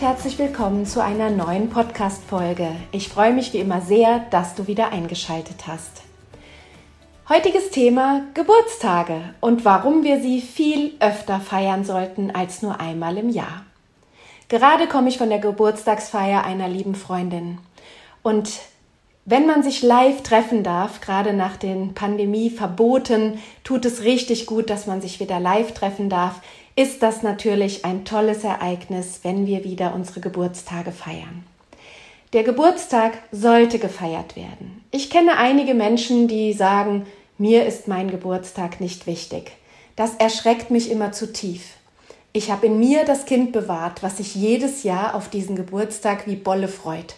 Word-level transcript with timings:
Herzlich 0.00 0.38
willkommen 0.38 0.86
zu 0.86 1.02
einer 1.02 1.28
neuen 1.28 1.70
Podcast-Folge. 1.70 2.70
Ich 2.92 3.08
freue 3.08 3.32
mich 3.32 3.52
wie 3.52 3.58
immer 3.58 3.80
sehr, 3.80 4.20
dass 4.30 4.54
du 4.54 4.68
wieder 4.68 4.92
eingeschaltet 4.92 5.66
hast. 5.66 6.02
Heutiges 7.28 7.70
Thema 7.70 8.22
Geburtstage 8.32 9.34
und 9.40 9.64
warum 9.64 10.04
wir 10.04 10.20
sie 10.20 10.40
viel 10.40 10.92
öfter 11.00 11.40
feiern 11.40 11.84
sollten 11.84 12.30
als 12.30 12.62
nur 12.62 12.78
einmal 12.78 13.18
im 13.18 13.28
Jahr. 13.28 13.64
Gerade 14.48 14.86
komme 14.86 15.08
ich 15.08 15.18
von 15.18 15.30
der 15.30 15.40
Geburtstagsfeier 15.40 16.44
einer 16.44 16.68
lieben 16.68 16.94
Freundin 16.94 17.58
und 18.22 18.60
wenn 19.24 19.46
man 19.46 19.62
sich 19.62 19.82
live 19.82 20.22
treffen 20.22 20.62
darf, 20.62 21.00
gerade 21.00 21.34
nach 21.34 21.56
den 21.56 21.92
Pandemieverboten, 21.92 23.40
tut 23.64 23.84
es 23.84 24.02
richtig 24.02 24.46
gut, 24.46 24.70
dass 24.70 24.86
man 24.86 25.02
sich 25.02 25.20
wieder 25.20 25.40
live 25.40 25.74
treffen 25.74 26.08
darf 26.08 26.40
ist 26.78 27.02
das 27.02 27.24
natürlich 27.24 27.84
ein 27.84 28.04
tolles 28.04 28.44
Ereignis, 28.44 29.18
wenn 29.24 29.48
wir 29.48 29.64
wieder 29.64 29.96
unsere 29.96 30.20
Geburtstage 30.20 30.92
feiern. 30.92 31.42
Der 32.32 32.44
Geburtstag 32.44 33.14
sollte 33.32 33.80
gefeiert 33.80 34.36
werden. 34.36 34.84
Ich 34.92 35.10
kenne 35.10 35.38
einige 35.38 35.74
Menschen, 35.74 36.28
die 36.28 36.52
sagen, 36.52 37.04
mir 37.36 37.66
ist 37.66 37.88
mein 37.88 38.12
Geburtstag 38.12 38.80
nicht 38.80 39.08
wichtig. 39.08 39.50
Das 39.96 40.14
erschreckt 40.20 40.70
mich 40.70 40.88
immer 40.88 41.10
zu 41.10 41.32
tief. 41.32 41.64
Ich 42.32 42.52
habe 42.52 42.66
in 42.66 42.78
mir 42.78 43.04
das 43.04 43.26
Kind 43.26 43.50
bewahrt, 43.50 44.04
was 44.04 44.18
sich 44.18 44.36
jedes 44.36 44.84
Jahr 44.84 45.16
auf 45.16 45.28
diesen 45.28 45.56
Geburtstag 45.56 46.28
wie 46.28 46.36
Bolle 46.36 46.68
freut. 46.68 47.16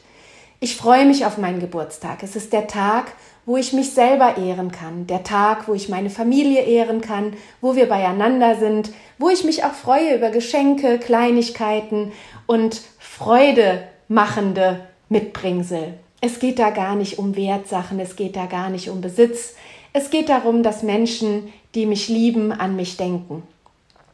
Ich 0.61 0.75
freue 0.75 1.05
mich 1.05 1.27
auf 1.27 1.37
meinen 1.37 1.61
Geburtstag. 1.61 2.23
Es 2.23 2.35
ist 2.35 2.55
der 2.55 2.67
Tag, 2.67 3.13
wo 3.51 3.57
ich 3.57 3.73
mich 3.73 3.91
selber 3.91 4.37
ehren 4.37 4.71
kann, 4.71 5.09
der 5.09 5.25
Tag, 5.25 5.67
wo 5.67 5.75
ich 5.75 5.89
meine 5.89 6.09
Familie 6.09 6.63
ehren 6.63 7.01
kann, 7.01 7.33
wo 7.61 7.75
wir 7.75 7.89
beieinander 7.89 8.55
sind, 8.55 8.93
wo 9.19 9.29
ich 9.29 9.43
mich 9.43 9.65
auch 9.65 9.73
freue 9.73 10.15
über 10.15 10.31
Geschenke, 10.31 11.01
Kleinigkeiten 11.01 12.13
und 12.47 12.81
Freude 13.01 13.83
machende 14.07 14.87
Mitbringsel. 15.09 15.95
Es 16.21 16.39
geht 16.39 16.61
da 16.61 16.71
gar 16.71 16.95
nicht 16.95 17.19
um 17.19 17.35
Wertsachen, 17.35 17.99
es 17.99 18.15
geht 18.15 18.37
da 18.37 18.47
gar 18.47 18.71
nicht 18.71 18.89
um 18.89 19.01
Besitz. 19.01 19.57
Es 19.93 20.11
geht 20.11 20.29
darum, 20.29 20.63
dass 20.63 20.85
Menschen, 20.85 21.53
die 21.75 21.87
mich 21.87 22.09
lieben, 22.09 22.53
an 22.53 22.77
mich 22.77 22.99
denken. 22.99 23.43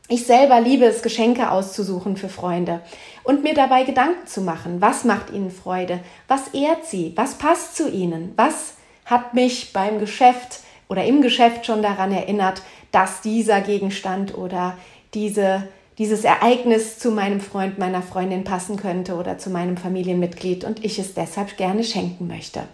Ich 0.09 0.25
selber 0.25 0.63
liebe 0.63 0.87
es, 0.87 1.03
Geschenke 1.03 1.51
auszusuchen 1.51 2.17
für 2.17 2.31
Freunde 2.31 2.81
und 3.23 3.43
mir 3.43 3.53
dabei 3.53 3.85
Gedanken 3.85 4.27
zu 4.27 4.41
machen, 4.41 4.81
was 4.81 5.05
macht 5.05 5.31
ihnen 5.31 5.51
Freude, 5.51 6.01
was 6.27 6.55
ehrt 6.55 6.87
sie, 6.87 7.13
was 7.17 7.35
passt 7.35 7.77
zu 7.77 7.91
ihnen, 7.91 8.33
was 8.37 8.77
hat 9.07 9.33
mich 9.33 9.73
beim 9.73 9.99
Geschäft 9.99 10.61
oder 10.89 11.05
im 11.05 11.23
Geschäft 11.23 11.65
schon 11.65 11.83
daran 11.83 12.13
erinnert, 12.13 12.63
dass 12.93 13.23
dieser 13.23 13.61
Gegenstand 13.61 14.37
oder 14.37 14.77
diese, 15.15 15.67
dieses 15.99 16.25
Ereignis 16.25 16.99
zu 16.99 17.11
meinem 17.11 17.41
Freund, 17.41 17.79
meiner 17.79 18.03
Freundin 18.03 18.45
passen 18.45 18.77
könnte 18.77 19.15
oder 19.15 19.39
zu 19.39 19.49
meinem 19.51 19.77
Familienmitglied 19.77 20.65
und 20.65 20.85
ich 20.85 20.99
es 20.99 21.15
deshalb 21.15 21.57
gerne 21.57 21.85
schenken 21.85 22.27
möchte. 22.27 22.65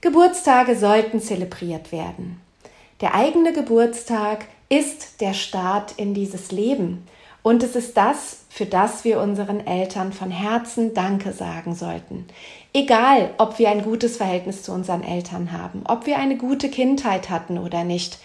Geburtstage 0.00 0.76
sollten 0.76 1.20
zelebriert 1.20 1.92
werden. 1.92 2.40
Der 3.00 3.14
eigene 3.14 3.52
Geburtstag 3.52 4.46
ist 4.68 5.20
der 5.20 5.34
Start 5.34 5.92
in 5.96 6.14
dieses 6.14 6.50
Leben. 6.50 7.06
Und 7.46 7.62
es 7.62 7.76
ist 7.76 7.96
das, 7.96 8.38
für 8.48 8.66
das 8.66 9.04
wir 9.04 9.20
unseren 9.20 9.64
Eltern 9.64 10.12
von 10.12 10.32
Herzen 10.32 10.94
Danke 10.94 11.30
sagen 11.30 11.76
sollten. 11.76 12.26
Egal, 12.72 13.30
ob 13.38 13.60
wir 13.60 13.68
ein 13.68 13.84
gutes 13.84 14.16
Verhältnis 14.16 14.64
zu 14.64 14.72
unseren 14.72 15.04
Eltern 15.04 15.52
haben, 15.52 15.84
ob 15.86 16.06
wir 16.06 16.18
eine 16.18 16.36
gute 16.36 16.68
Kindheit 16.68 17.30
hatten 17.30 17.56
oder 17.56 17.84
nicht. 17.84 18.18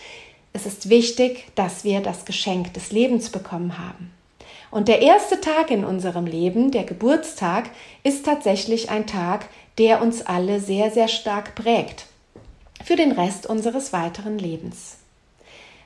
Es 0.53 0.65
ist 0.65 0.89
wichtig, 0.89 1.51
dass 1.53 1.83
wir 1.83 1.99
das 1.99 2.25
Geschenk 2.25 2.73
des 2.73 2.91
Lebens 2.91 3.29
bekommen 3.29 3.77
haben. 3.77 4.09
Und 4.71 4.87
der 4.87 5.03
erste 5.03 5.39
Tag 5.39 5.69
in 5.69 5.85
unserem 5.85 6.25
Leben, 6.25 6.71
der 6.71 6.85
Geburtstag, 6.85 7.69
ist 8.01 8.25
tatsächlich 8.25 8.89
ein 8.89 9.05
Tag, 9.05 9.49
der 9.77 10.01
uns 10.01 10.25
alle 10.25 10.59
sehr, 10.59 10.89
sehr 10.89 11.07
stark 11.07 11.53
prägt. 11.53 12.07
Für 12.83 12.95
den 12.95 13.11
Rest 13.11 13.45
unseres 13.45 13.93
weiteren 13.93 14.39
Lebens. 14.39 14.97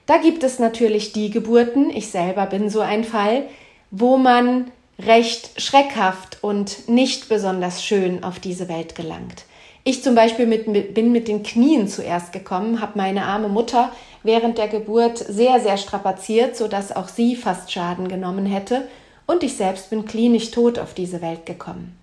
Da 0.05 0.17
gibt 0.17 0.43
es 0.43 0.59
natürlich 0.59 1.13
die 1.13 1.31
Geburten, 1.31 1.89
ich 1.89 2.09
selber 2.09 2.45
bin 2.45 2.69
so 2.69 2.81
ein 2.81 3.03
Fall, 3.03 3.43
wo 3.91 4.17
man 4.17 4.71
recht 4.99 5.61
schreckhaft 5.61 6.37
und 6.41 6.87
nicht 6.87 7.27
besonders 7.27 7.83
schön 7.83 8.23
auf 8.23 8.39
diese 8.39 8.69
Welt 8.69 8.95
gelangt. 8.95 9.45
Ich 9.83 10.03
zum 10.03 10.15
Beispiel 10.15 10.47
mit, 10.47 10.67
mit, 10.67 10.93
bin 10.93 11.11
mit 11.11 11.27
den 11.27 11.43
Knien 11.43 11.87
zuerst 11.87 12.31
gekommen, 12.31 12.81
habe 12.81 12.93
meine 12.97 13.25
arme 13.25 13.49
Mutter 13.49 13.91
während 14.23 14.57
der 14.57 14.67
Geburt 14.67 15.19
sehr, 15.19 15.59
sehr 15.59 15.77
strapaziert, 15.77 16.55
sodass 16.55 16.95
auch 16.95 17.07
sie 17.07 17.35
fast 17.35 17.71
Schaden 17.71 18.07
genommen 18.07 18.45
hätte, 18.45 18.87
und 19.27 19.43
ich 19.43 19.55
selbst 19.55 19.89
bin 19.89 20.05
klinisch 20.05 20.51
tot 20.51 20.77
auf 20.79 20.93
diese 20.93 21.21
Welt 21.21 21.45
gekommen. 21.45 21.97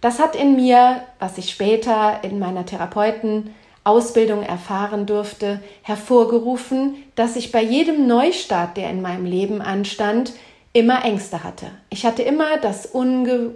Das 0.00 0.18
hat 0.18 0.36
in 0.36 0.56
mir, 0.56 1.02
was 1.18 1.38
ich 1.38 1.50
später 1.50 2.20
in 2.22 2.38
meiner 2.38 2.66
Therapeuten 2.66 3.54
Ausbildung 3.86 4.42
erfahren 4.42 5.06
durfte, 5.06 5.62
hervorgerufen, 5.82 6.96
dass 7.14 7.36
ich 7.36 7.52
bei 7.52 7.62
jedem 7.62 8.06
Neustart, 8.06 8.76
der 8.76 8.90
in 8.90 9.00
meinem 9.00 9.24
Leben 9.24 9.62
anstand, 9.62 10.32
immer 10.72 11.04
Ängste 11.04 11.44
hatte. 11.44 11.66
Ich 11.88 12.04
hatte 12.04 12.22
immer 12.22 12.58
das 12.58 12.86
unge 12.86 13.54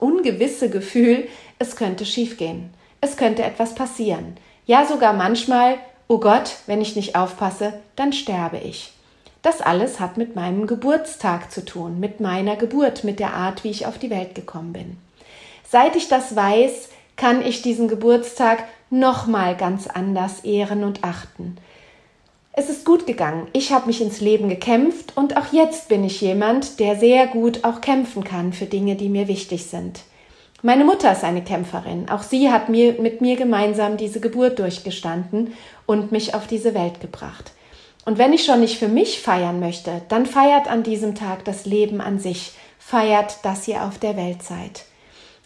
ungewisse 0.00 0.70
Gefühl, 0.70 1.28
es 1.58 1.76
könnte 1.76 2.06
schiefgehen. 2.06 2.70
Es 3.00 3.16
könnte 3.16 3.42
etwas 3.42 3.74
passieren. 3.74 4.36
Ja, 4.66 4.86
sogar 4.86 5.12
manchmal, 5.12 5.78
oh 6.08 6.18
Gott, 6.18 6.56
wenn 6.66 6.80
ich 6.80 6.96
nicht 6.96 7.16
aufpasse, 7.16 7.74
dann 7.96 8.12
sterbe 8.12 8.58
ich. 8.58 8.92
Das 9.42 9.60
alles 9.60 10.00
hat 10.00 10.16
mit 10.16 10.34
meinem 10.34 10.66
Geburtstag 10.66 11.52
zu 11.52 11.64
tun, 11.64 12.00
mit 12.00 12.20
meiner 12.20 12.56
Geburt, 12.56 13.04
mit 13.04 13.20
der 13.20 13.34
Art, 13.34 13.62
wie 13.64 13.70
ich 13.70 13.86
auf 13.86 13.98
die 13.98 14.10
Welt 14.10 14.34
gekommen 14.34 14.72
bin. 14.72 14.98
Seit 15.68 15.96
ich 15.96 16.08
das 16.08 16.34
weiß, 16.34 16.88
kann 17.18 17.44
ich 17.44 17.60
diesen 17.60 17.88
Geburtstag 17.88 18.64
nochmal 18.88 19.56
ganz 19.56 19.86
anders 19.86 20.40
ehren 20.44 20.84
und 20.84 21.04
achten. 21.04 21.58
Es 22.52 22.70
ist 22.70 22.86
gut 22.86 23.06
gegangen. 23.06 23.48
Ich 23.52 23.72
habe 23.72 23.86
mich 23.86 24.00
ins 24.00 24.20
Leben 24.20 24.48
gekämpft 24.48 25.16
und 25.16 25.36
auch 25.36 25.52
jetzt 25.52 25.88
bin 25.88 26.02
ich 26.02 26.20
jemand, 26.20 26.80
der 26.80 26.96
sehr 26.96 27.26
gut 27.26 27.64
auch 27.64 27.82
kämpfen 27.82 28.24
kann 28.24 28.52
für 28.52 28.64
Dinge, 28.64 28.96
die 28.96 29.10
mir 29.10 29.28
wichtig 29.28 29.66
sind. 29.66 30.00
Meine 30.62 30.84
Mutter 30.84 31.12
ist 31.12 31.22
eine 31.22 31.44
Kämpferin. 31.44 32.08
Auch 32.08 32.22
sie 32.22 32.50
hat 32.50 32.68
mir, 32.68 32.94
mit 33.00 33.20
mir 33.20 33.36
gemeinsam 33.36 33.96
diese 33.96 34.18
Geburt 34.18 34.58
durchgestanden 34.58 35.52
und 35.86 36.10
mich 36.10 36.34
auf 36.34 36.46
diese 36.46 36.74
Welt 36.74 37.00
gebracht. 37.00 37.52
Und 38.04 38.18
wenn 38.18 38.32
ich 38.32 38.44
schon 38.44 38.60
nicht 38.60 38.78
für 38.78 38.88
mich 38.88 39.20
feiern 39.20 39.60
möchte, 39.60 40.02
dann 40.08 40.26
feiert 40.26 40.66
an 40.66 40.82
diesem 40.82 41.14
Tag 41.14 41.44
das 41.44 41.66
Leben 41.66 42.00
an 42.00 42.18
sich. 42.18 42.52
Feiert, 42.78 43.44
dass 43.44 43.68
ihr 43.68 43.84
auf 43.84 43.98
der 43.98 44.16
Welt 44.16 44.42
seid. 44.42 44.87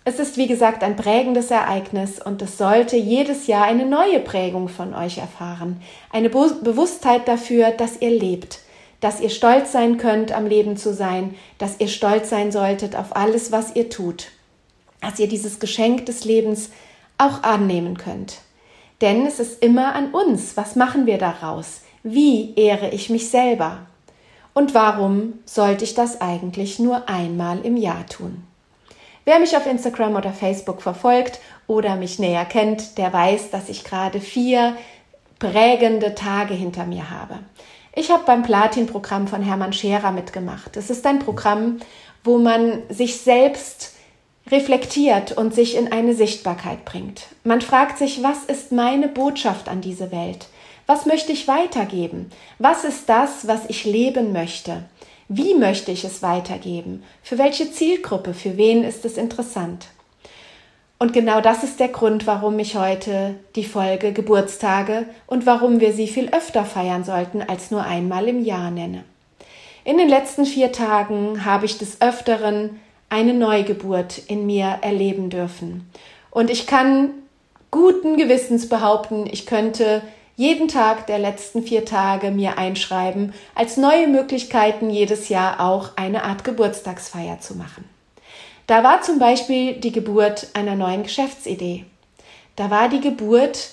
Es 0.05 0.19
ist, 0.19 0.37
wie 0.37 0.49
gesagt, 0.49 0.83
ein 0.83 0.97
prägendes 0.97 1.53
Ereignis 1.53 2.21
und 2.21 2.43
es 2.43 2.59
sollte 2.59 2.97
jedes 2.97 3.47
Jahr 3.47 3.65
eine 3.65 3.87
neue 3.87 4.19
Prägung 4.19 4.69
von 4.69 4.95
euch 4.95 5.19
erfahren. 5.19 5.81
Eine 6.11 6.29
Be 6.29 6.57
Bewusstheit 6.61 7.29
dafür, 7.29 7.71
dass 7.71 8.01
ihr 8.01 8.11
lebt, 8.11 8.59
dass 9.01 9.21
ihr 9.21 9.31
stolz 9.31 9.71
sein 9.71 9.99
könnt, 9.99 10.33
am 10.33 10.47
Leben 10.47 10.77
zu 10.77 10.93
sein, 10.93 11.37
dass 11.59 11.79
ihr 11.79 11.87
stolz 11.87 12.31
sein 12.31 12.51
solltet 12.51 12.97
auf 12.97 13.15
alles, 13.15 13.53
was 13.53 13.77
ihr 13.77 13.91
tut, 13.91 14.29
dass 15.01 15.21
ihr 15.21 15.29
dieses 15.29 15.61
Geschenk 15.61 16.07
des 16.07 16.25
Lebens 16.25 16.71
auch 17.17 17.45
annehmen 17.45 17.97
könnt. 17.97 18.39
Denn 19.01 19.25
es 19.25 19.39
ist 19.39 19.63
immer 19.63 19.95
an 19.95 20.13
uns, 20.13 20.57
was 20.57 20.75
machen 20.75 21.07
wir 21.07 21.19
daraus? 21.19 21.83
Wie 22.03 22.55
ehre 22.57 22.91
ich 22.91 23.09
mich 23.09 23.31
selber? 23.31 23.87
Und 24.53 24.75
warum 24.75 25.35
sollte 25.45 25.85
ich 25.85 25.95
das 25.95 26.21
eigentlich 26.21 26.81
nur 26.81 27.09
einmal 27.09 27.61
im 27.65 27.77
Jahr 27.77 28.05
tun? 28.07 28.45
Wer 29.25 29.39
mich 29.39 29.57
auf 29.57 29.67
Instagram 29.67 30.17
oder 30.17 30.33
Facebook 30.33 30.83
verfolgt 30.83 31.39
oder 31.67 31.97
mich 31.97 32.19
näher 32.19 32.45
kennt, 32.45 32.99
der 32.99 33.13
weiß, 33.13 33.51
dass 33.51 33.69
ich 33.69 33.85
gerade 33.85 34.21
vier 34.21 34.77
prägende 35.39 36.15
Tage 36.15 36.55
hinter 36.55 36.85
mir 36.87 37.11
habe. 37.11 37.39
Ich 37.95 38.11
habe 38.11 38.25
beim 38.25 38.43
Platin-Programm 38.43 39.29
von 39.29 39.43
Hermann 39.43 39.73
Scherer 39.73 40.13
mitgemacht. 40.13 40.77
Es 40.77 40.91
ist 40.91 41.07
ein 41.07 41.19
Programm, 41.19 41.79
wo 42.25 42.39
man 42.39 42.83
sich 42.89 43.21
selbst 43.21 43.95
reflektiert 44.51 45.33
und 45.33 45.55
sich 45.55 45.77
in 45.77 45.93
eine 45.93 46.15
Sichtbarkeit 46.15 46.85
bringt. 46.85 47.27
Man 47.45 47.61
fragt 47.61 47.99
sich, 47.99 48.23
was 48.23 48.45
ist 48.45 48.73
meine 48.73 49.09
Botschaft 49.09 49.69
an 49.69 49.81
diese 49.81 50.11
Welt? 50.11 50.49
Was 50.87 51.07
möchte 51.07 51.33
ich 51.33 51.47
weitergeben? 51.47 52.31
Was 52.59 52.85
ist 52.85 53.09
das, 53.09 53.47
was 53.47 53.63
ich 53.69 53.85
leben 53.85 54.33
möchte? 54.33 54.83
Wie 55.34 55.55
möchte 55.55 55.93
ich 55.93 56.05
es 56.05 56.20
weitergeben? 56.20 57.02
Für 57.23 57.38
welche 57.38 57.73
Zielgruppe? 57.73 58.34
Für 58.34 58.58
wen 58.58 58.84
ist 58.84 59.06
es 59.06 59.17
interessant? 59.17 59.87
Und 60.99 61.14
genau 61.14 61.40
das 61.40 61.64
ist 61.64 61.81
der 61.81 61.88
Grund, 61.88 62.26
warum 62.26 62.58
ich 62.58 62.76
heute 62.76 63.37
die 63.56 63.64
Folge 63.64 64.12
Geburtstage 64.12 65.06
und 65.26 65.46
warum 65.46 65.81
wir 65.81 65.94
sie 65.94 66.06
viel 66.06 66.29
öfter 66.29 66.67
feiern 66.67 67.05
sollten 67.05 67.40
als 67.40 67.70
nur 67.70 67.82
einmal 67.82 68.29
im 68.29 68.44
Jahr 68.44 68.70
nenne. 68.70 69.05
In 69.84 69.96
den 69.96 70.11
letzten 70.11 70.44
vier 70.44 70.70
Tagen 70.70 71.46
habe 71.46 71.64
ich 71.64 71.79
des 71.79 72.02
Öfteren 72.02 72.79
eine 73.08 73.32
Neugeburt 73.32 74.19
in 74.19 74.44
mir 74.44 74.81
erleben 74.82 75.31
dürfen. 75.31 75.90
Und 76.31 76.50
ich 76.50 76.67
kann 76.67 77.08
guten 77.70 78.19
Gewissens 78.19 78.69
behaupten, 78.69 79.26
ich 79.26 79.46
könnte 79.46 80.02
jeden 80.37 80.69
Tag 80.69 81.06
der 81.06 81.19
letzten 81.19 81.62
vier 81.62 81.84
Tage 81.84 82.31
mir 82.31 82.58
einschreiben, 82.58 83.34
als 83.55 83.76
neue 83.76 84.08
Möglichkeiten 84.08 84.90
jedes 84.90 85.29
Jahr 85.29 85.61
auch 85.61 85.90
eine 85.96 86.25
Art 86.25 86.44
Geburtstagsfeier 86.44 87.40
zu 87.40 87.56
machen. 87.56 87.84
Da 88.67 88.82
war 88.82 89.02
zum 89.02 89.19
Beispiel 89.19 89.75
die 89.75 89.93
Geburt 89.93 90.49
einer 90.55 90.75
neuen 90.75 91.02
Geschäftsidee. 91.02 91.84
Da 92.56 92.70
war 92.70 92.88
die 92.88 93.00
Geburt 93.00 93.70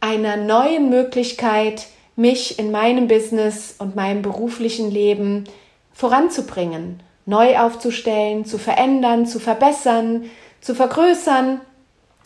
einer 0.00 0.36
neuen 0.36 0.90
Möglichkeit, 0.90 1.86
mich 2.16 2.58
in 2.58 2.70
meinem 2.70 3.08
Business 3.08 3.76
und 3.78 3.96
meinem 3.96 4.22
beruflichen 4.22 4.90
Leben 4.90 5.44
voranzubringen, 5.92 7.02
neu 7.26 7.58
aufzustellen, 7.58 8.44
zu 8.44 8.58
verändern, 8.58 9.26
zu 9.26 9.38
verbessern, 9.38 10.24
zu 10.60 10.74
vergrößern 10.74 11.60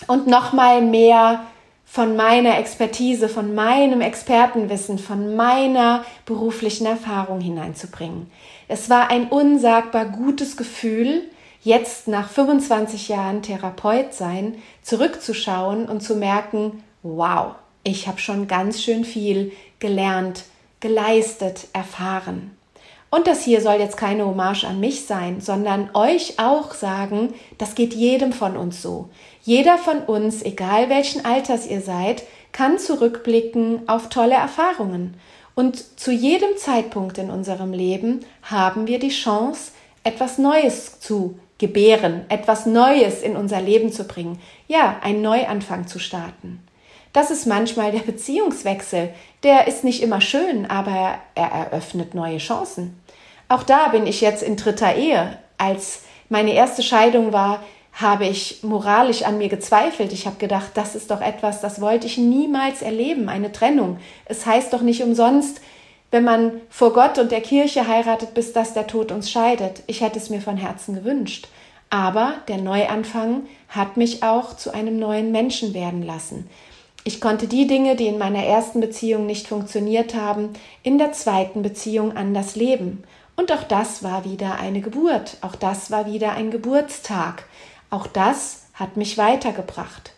und 0.06 0.26
nochmal 0.26 0.82
mehr 0.82 1.44
von 1.92 2.16
meiner 2.16 2.58
Expertise, 2.58 3.28
von 3.28 3.54
meinem 3.54 4.00
Expertenwissen, 4.00 4.98
von 4.98 5.36
meiner 5.36 6.06
beruflichen 6.24 6.86
Erfahrung 6.86 7.38
hineinzubringen. 7.42 8.30
Es 8.66 8.88
war 8.88 9.10
ein 9.10 9.28
unsagbar 9.28 10.06
gutes 10.06 10.56
Gefühl, 10.56 11.24
jetzt 11.60 12.08
nach 12.08 12.30
25 12.30 13.08
Jahren 13.08 13.42
Therapeut 13.42 14.14
sein, 14.14 14.54
zurückzuschauen 14.80 15.84
und 15.86 16.02
zu 16.02 16.16
merken, 16.16 16.82
wow, 17.02 17.56
ich 17.84 18.08
habe 18.08 18.20
schon 18.20 18.48
ganz 18.48 18.82
schön 18.82 19.04
viel 19.04 19.52
gelernt, 19.78 20.44
geleistet, 20.80 21.66
erfahren. 21.74 22.56
Und 23.14 23.26
das 23.26 23.44
hier 23.44 23.60
soll 23.60 23.74
jetzt 23.74 23.98
keine 23.98 24.24
Hommage 24.24 24.64
an 24.64 24.80
mich 24.80 25.04
sein, 25.04 25.42
sondern 25.42 25.90
euch 25.92 26.38
auch 26.38 26.72
sagen, 26.72 27.34
das 27.58 27.74
geht 27.74 27.92
jedem 27.92 28.32
von 28.32 28.56
uns 28.56 28.80
so. 28.80 29.10
Jeder 29.42 29.76
von 29.76 29.98
uns, 29.98 30.42
egal 30.42 30.88
welchen 30.88 31.22
Alters 31.22 31.66
ihr 31.66 31.82
seid, 31.82 32.22
kann 32.52 32.78
zurückblicken 32.78 33.86
auf 33.86 34.08
tolle 34.08 34.36
Erfahrungen. 34.36 35.12
Und 35.54 36.00
zu 36.00 36.10
jedem 36.10 36.56
Zeitpunkt 36.56 37.18
in 37.18 37.28
unserem 37.28 37.74
Leben 37.74 38.20
haben 38.44 38.86
wir 38.86 38.98
die 38.98 39.10
Chance, 39.10 39.72
etwas 40.04 40.38
Neues 40.38 40.98
zu 40.98 41.38
gebären, 41.58 42.24
etwas 42.30 42.64
Neues 42.64 43.20
in 43.20 43.36
unser 43.36 43.60
Leben 43.60 43.92
zu 43.92 44.04
bringen, 44.04 44.38
ja, 44.68 44.96
einen 45.02 45.20
Neuanfang 45.20 45.86
zu 45.86 45.98
starten. 45.98 46.62
Das 47.12 47.30
ist 47.30 47.46
manchmal 47.46 47.92
der 47.92 48.00
Beziehungswechsel. 48.00 49.10
Der 49.42 49.66
ist 49.66 49.84
nicht 49.84 50.02
immer 50.02 50.22
schön, 50.22 50.64
aber 50.64 51.18
er 51.34 51.48
eröffnet 51.52 52.14
neue 52.14 52.38
Chancen. 52.38 52.98
Auch 53.52 53.64
da 53.64 53.88
bin 53.88 54.06
ich 54.06 54.22
jetzt 54.22 54.42
in 54.42 54.56
dritter 54.56 54.96
Ehe. 54.96 55.36
Als 55.58 56.04
meine 56.30 56.54
erste 56.54 56.82
Scheidung 56.82 57.34
war, 57.34 57.62
habe 57.92 58.24
ich 58.24 58.62
moralisch 58.62 59.24
an 59.24 59.36
mir 59.36 59.50
gezweifelt. 59.50 60.14
Ich 60.14 60.24
habe 60.24 60.36
gedacht, 60.36 60.70
das 60.72 60.94
ist 60.94 61.10
doch 61.10 61.20
etwas, 61.20 61.60
das 61.60 61.78
wollte 61.82 62.06
ich 62.06 62.16
niemals 62.16 62.80
erleben, 62.80 63.28
eine 63.28 63.52
Trennung. 63.52 63.98
Es 64.24 64.46
heißt 64.46 64.72
doch 64.72 64.80
nicht 64.80 65.02
umsonst, 65.02 65.60
wenn 66.10 66.24
man 66.24 66.62
vor 66.70 66.94
Gott 66.94 67.18
und 67.18 67.30
der 67.30 67.42
Kirche 67.42 67.86
heiratet, 67.86 68.32
bis 68.32 68.54
dass 68.54 68.72
der 68.72 68.86
Tod 68.86 69.12
uns 69.12 69.30
scheidet. 69.30 69.82
Ich 69.86 70.00
hätte 70.00 70.18
es 70.18 70.30
mir 70.30 70.40
von 70.40 70.56
Herzen 70.56 70.94
gewünscht. 70.94 71.48
Aber 71.90 72.36
der 72.48 72.56
Neuanfang 72.56 73.42
hat 73.68 73.98
mich 73.98 74.22
auch 74.22 74.56
zu 74.56 74.72
einem 74.72 74.98
neuen 74.98 75.30
Menschen 75.30 75.74
werden 75.74 76.02
lassen. 76.02 76.48
Ich 77.04 77.20
konnte 77.20 77.48
die 77.48 77.66
Dinge, 77.66 77.96
die 77.96 78.06
in 78.06 78.16
meiner 78.16 78.44
ersten 78.44 78.80
Beziehung 78.80 79.26
nicht 79.26 79.46
funktioniert 79.46 80.14
haben, 80.14 80.54
in 80.82 80.96
der 80.96 81.12
zweiten 81.12 81.60
Beziehung 81.60 82.16
anders 82.16 82.56
leben. 82.56 83.04
Und 83.36 83.50
auch 83.52 83.64
das 83.64 84.02
war 84.02 84.24
wieder 84.24 84.58
eine 84.58 84.80
Geburt, 84.80 85.38
auch 85.40 85.56
das 85.56 85.90
war 85.90 86.06
wieder 86.06 86.32
ein 86.32 86.50
Geburtstag, 86.50 87.44
auch 87.90 88.06
das 88.06 88.66
hat 88.74 88.96
mich 88.96 89.18
weitergebracht. 89.18 90.12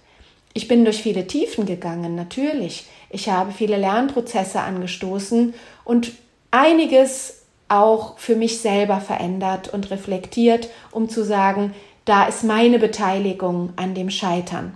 Ich 0.52 0.68
bin 0.68 0.84
durch 0.84 1.02
viele 1.02 1.26
Tiefen 1.26 1.66
gegangen, 1.66 2.14
natürlich. 2.14 2.86
Ich 3.10 3.28
habe 3.28 3.52
viele 3.52 3.76
Lernprozesse 3.76 4.60
angestoßen 4.60 5.54
und 5.84 6.12
einiges 6.50 7.42
auch 7.68 8.18
für 8.18 8.36
mich 8.36 8.60
selber 8.60 9.00
verändert 9.00 9.68
und 9.68 9.90
reflektiert, 9.90 10.68
um 10.92 11.08
zu 11.08 11.24
sagen, 11.24 11.74
da 12.04 12.26
ist 12.26 12.44
meine 12.44 12.78
Beteiligung 12.78 13.72
an 13.76 13.94
dem 13.94 14.10
Scheitern. 14.10 14.74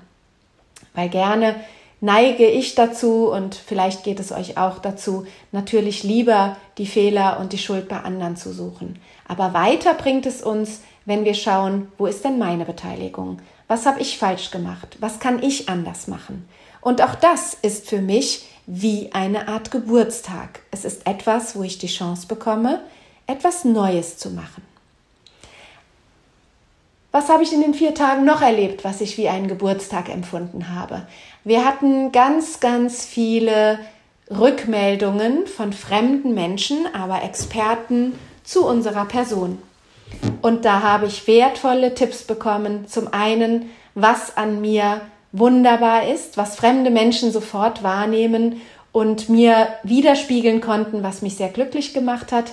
Weil 0.94 1.08
gerne 1.08 1.54
neige 2.00 2.46
ich 2.46 2.74
dazu 2.74 3.30
und 3.30 3.54
vielleicht 3.54 4.04
geht 4.04 4.20
es 4.20 4.32
euch 4.32 4.56
auch 4.56 4.78
dazu, 4.78 5.26
natürlich 5.52 6.02
lieber 6.02 6.56
die 6.78 6.86
Fehler 6.86 7.38
und 7.40 7.52
die 7.52 7.58
Schuld 7.58 7.88
bei 7.88 8.00
anderen 8.00 8.36
zu 8.36 8.52
suchen. 8.52 8.98
Aber 9.26 9.52
weiter 9.52 9.94
bringt 9.94 10.26
es 10.26 10.42
uns, 10.42 10.80
wenn 11.04 11.24
wir 11.24 11.34
schauen, 11.34 11.90
wo 11.98 12.06
ist 12.06 12.24
denn 12.24 12.38
meine 12.38 12.64
Beteiligung? 12.64 13.38
Was 13.66 13.86
habe 13.86 14.00
ich 14.00 14.18
falsch 14.18 14.50
gemacht? 14.50 14.96
Was 15.00 15.20
kann 15.20 15.42
ich 15.42 15.68
anders 15.68 16.06
machen? 16.06 16.48
Und 16.80 17.02
auch 17.02 17.14
das 17.14 17.54
ist 17.54 17.88
für 17.88 18.00
mich 18.00 18.46
wie 18.66 19.10
eine 19.12 19.48
Art 19.48 19.70
Geburtstag. 19.70 20.60
Es 20.70 20.84
ist 20.84 21.06
etwas, 21.06 21.56
wo 21.56 21.62
ich 21.62 21.78
die 21.78 21.86
Chance 21.86 22.26
bekomme, 22.26 22.80
etwas 23.26 23.64
Neues 23.64 24.18
zu 24.18 24.30
machen. 24.30 24.62
Was 27.10 27.30
habe 27.30 27.42
ich 27.42 27.52
in 27.52 27.62
den 27.62 27.72
vier 27.72 27.94
Tagen 27.94 28.24
noch 28.24 28.42
erlebt, 28.42 28.84
was 28.84 29.00
ich 29.00 29.16
wie 29.16 29.28
einen 29.28 29.48
Geburtstag 29.48 30.10
empfunden 30.10 30.74
habe? 30.74 31.06
Wir 31.42 31.64
hatten 31.64 32.12
ganz, 32.12 32.60
ganz 32.60 33.06
viele 33.06 33.78
Rückmeldungen 34.30 35.46
von 35.46 35.72
fremden 35.72 36.34
Menschen, 36.34 36.86
aber 36.92 37.22
Experten 37.22 38.18
zu 38.44 38.66
unserer 38.66 39.06
Person. 39.06 39.58
Und 40.42 40.66
da 40.66 40.82
habe 40.82 41.06
ich 41.06 41.26
wertvolle 41.26 41.94
Tipps 41.94 42.24
bekommen. 42.24 42.86
Zum 42.88 43.12
einen, 43.12 43.70
was 43.94 44.36
an 44.36 44.60
mir 44.60 45.00
wunderbar 45.32 46.06
ist, 46.08 46.36
was 46.36 46.56
fremde 46.56 46.90
Menschen 46.90 47.32
sofort 47.32 47.82
wahrnehmen 47.82 48.60
und 48.92 49.28
mir 49.28 49.68
widerspiegeln 49.82 50.60
konnten, 50.60 51.02
was 51.02 51.22
mich 51.22 51.36
sehr 51.36 51.48
glücklich 51.48 51.94
gemacht 51.94 52.32
hat. 52.32 52.52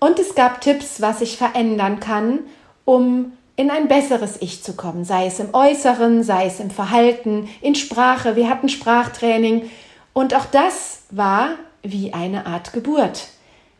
Und 0.00 0.18
es 0.18 0.34
gab 0.34 0.60
Tipps, 0.60 1.00
was 1.00 1.20
ich 1.20 1.36
verändern 1.36 2.00
kann, 2.00 2.40
um 2.84 3.32
in 3.56 3.70
ein 3.70 3.88
besseres 3.88 4.36
Ich 4.40 4.62
zu 4.62 4.74
kommen, 4.74 5.04
sei 5.04 5.26
es 5.26 5.38
im 5.38 5.54
Äußeren, 5.54 6.22
sei 6.22 6.46
es 6.46 6.60
im 6.60 6.70
Verhalten, 6.70 7.48
in 7.60 7.74
Sprache. 7.74 8.36
Wir 8.36 8.48
hatten 8.48 8.68
Sprachtraining 8.68 9.70
und 10.12 10.34
auch 10.34 10.46
das 10.46 11.02
war 11.10 11.50
wie 11.82 12.12
eine 12.12 12.46
Art 12.46 12.72
Geburt. 12.72 13.28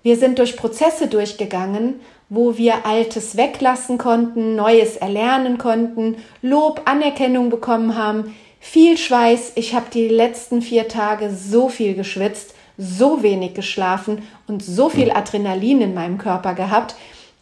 Wir 0.02 0.16
sind 0.16 0.38
durch 0.38 0.56
Prozesse 0.56 1.08
durchgegangen, 1.08 2.00
wo 2.28 2.56
wir 2.56 2.86
Altes 2.86 3.36
weglassen 3.36 3.98
konnten, 3.98 4.54
Neues 4.54 4.96
erlernen 4.96 5.58
konnten, 5.58 6.16
Lob, 6.42 6.82
Anerkennung 6.84 7.50
bekommen 7.50 7.96
haben, 7.96 8.34
viel 8.60 8.96
Schweiß. 8.96 9.52
Ich 9.56 9.74
habe 9.74 9.86
die 9.92 10.08
letzten 10.08 10.62
vier 10.62 10.88
Tage 10.88 11.30
so 11.34 11.68
viel 11.68 11.94
geschwitzt, 11.94 12.54
so 12.76 13.22
wenig 13.22 13.54
geschlafen 13.54 14.22
und 14.46 14.62
so 14.62 14.88
viel 14.88 15.10
Adrenalin 15.10 15.80
in 15.80 15.94
meinem 15.94 16.18
Körper 16.18 16.54
gehabt, 16.54 16.96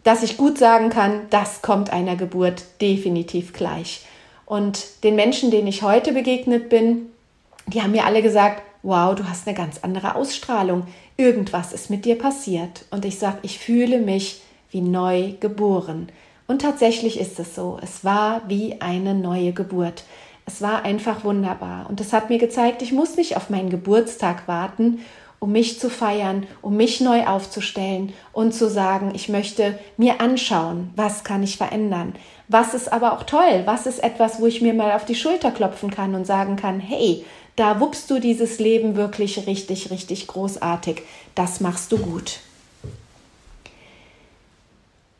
dass 0.04 0.22
ich 0.22 0.36
gut 0.36 0.58
sagen 0.58 0.90
kann, 0.90 1.22
das 1.30 1.62
kommt 1.62 1.92
einer 1.92 2.16
Geburt 2.16 2.64
definitiv 2.80 3.52
gleich. 3.52 4.04
Und 4.46 5.04
den 5.04 5.14
Menschen, 5.14 5.50
denen 5.50 5.68
ich 5.68 5.82
heute 5.82 6.12
begegnet 6.12 6.68
bin, 6.68 7.06
die 7.66 7.82
haben 7.82 7.92
mir 7.92 8.04
alle 8.04 8.22
gesagt, 8.22 8.62
wow, 8.82 9.14
du 9.14 9.28
hast 9.28 9.46
eine 9.46 9.56
ganz 9.56 9.78
andere 9.82 10.16
Ausstrahlung. 10.16 10.86
Irgendwas 11.16 11.72
ist 11.72 11.90
mit 11.90 12.04
dir 12.04 12.18
passiert. 12.18 12.84
Und 12.90 13.04
ich 13.04 13.18
sage, 13.18 13.38
ich 13.42 13.58
fühle 13.58 13.98
mich 13.98 14.42
wie 14.70 14.80
neu 14.80 15.34
geboren. 15.38 16.08
Und 16.48 16.62
tatsächlich 16.62 17.20
ist 17.20 17.38
es 17.38 17.54
so. 17.54 17.78
Es 17.82 18.04
war 18.04 18.42
wie 18.48 18.80
eine 18.80 19.14
neue 19.14 19.52
Geburt. 19.52 20.04
Es 20.44 20.60
war 20.60 20.84
einfach 20.84 21.24
wunderbar. 21.24 21.88
Und 21.88 22.00
es 22.00 22.12
hat 22.12 22.28
mir 22.28 22.38
gezeigt, 22.38 22.82
ich 22.82 22.92
muss 22.92 23.16
nicht 23.16 23.36
auf 23.36 23.48
meinen 23.48 23.70
Geburtstag 23.70 24.48
warten, 24.48 25.00
um 25.42 25.50
mich 25.50 25.80
zu 25.80 25.90
feiern, 25.90 26.46
um 26.62 26.76
mich 26.76 27.00
neu 27.00 27.26
aufzustellen 27.26 28.12
und 28.32 28.54
zu 28.54 28.70
sagen, 28.70 29.10
ich 29.12 29.28
möchte 29.28 29.76
mir 29.96 30.20
anschauen, 30.20 30.92
was 30.94 31.24
kann 31.24 31.42
ich 31.42 31.56
verändern. 31.56 32.14
Was 32.46 32.74
ist 32.74 32.92
aber 32.92 33.12
auch 33.14 33.24
toll? 33.24 33.62
Was 33.64 33.86
ist 33.86 34.04
etwas, 34.04 34.40
wo 34.40 34.46
ich 34.46 34.60
mir 34.60 34.72
mal 34.72 34.92
auf 34.92 35.04
die 35.04 35.16
Schulter 35.16 35.50
klopfen 35.50 35.90
kann 35.90 36.14
und 36.14 36.28
sagen 36.28 36.54
kann, 36.54 36.78
hey, 36.78 37.24
da 37.56 37.80
wuppst 37.80 38.08
du 38.08 38.20
dieses 38.20 38.60
Leben 38.60 38.94
wirklich 38.94 39.48
richtig, 39.48 39.90
richtig 39.90 40.28
großartig. 40.28 41.02
Das 41.34 41.58
machst 41.58 41.90
du 41.90 41.98
gut. 41.98 42.38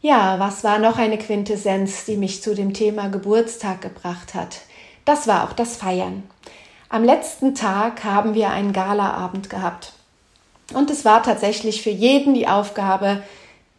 Ja, 0.03 0.39
was 0.39 0.63
war 0.63 0.79
noch 0.79 0.99
eine 0.99 1.19
Quintessenz, 1.19 2.05
die 2.05 2.17
mich 2.17 2.45
zu 2.45 2.55
dem 2.55 2.75
Thema 2.75 3.09
Geburtstag 3.09 3.81
gebracht 3.81 4.35
hat? 4.35 4.61
Das 5.05 5.27
war 5.27 5.43
auch 5.43 5.53
das 5.53 5.77
Feiern. 5.77 6.23
Am 6.89 7.03
letzten 7.03 7.57
Tag 7.57 8.05
haben 8.05 8.35
wir 8.35 8.51
einen 8.51 8.73
Galaabend 8.73 9.51
gehabt. 9.51 9.95
Und 10.75 10.91
es 10.91 11.05
war 11.05 11.23
tatsächlich 11.23 11.83
für 11.83 11.91
jeden 11.91 12.35
die 12.35 12.49
Aufgabe, 12.49 13.23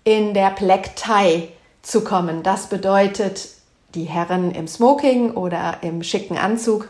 in 0.03 0.33
der 0.33 0.49
Black 0.51 0.95
Tie 0.95 1.47
zu 1.81 2.03
kommen. 2.03 2.43
Das 2.43 2.67
bedeutet 2.67 3.49
die 3.95 4.05
Herren 4.05 4.51
im 4.51 4.67
Smoking 4.67 5.31
oder 5.31 5.77
im 5.81 6.03
schicken 6.03 6.37
Anzug 6.37 6.89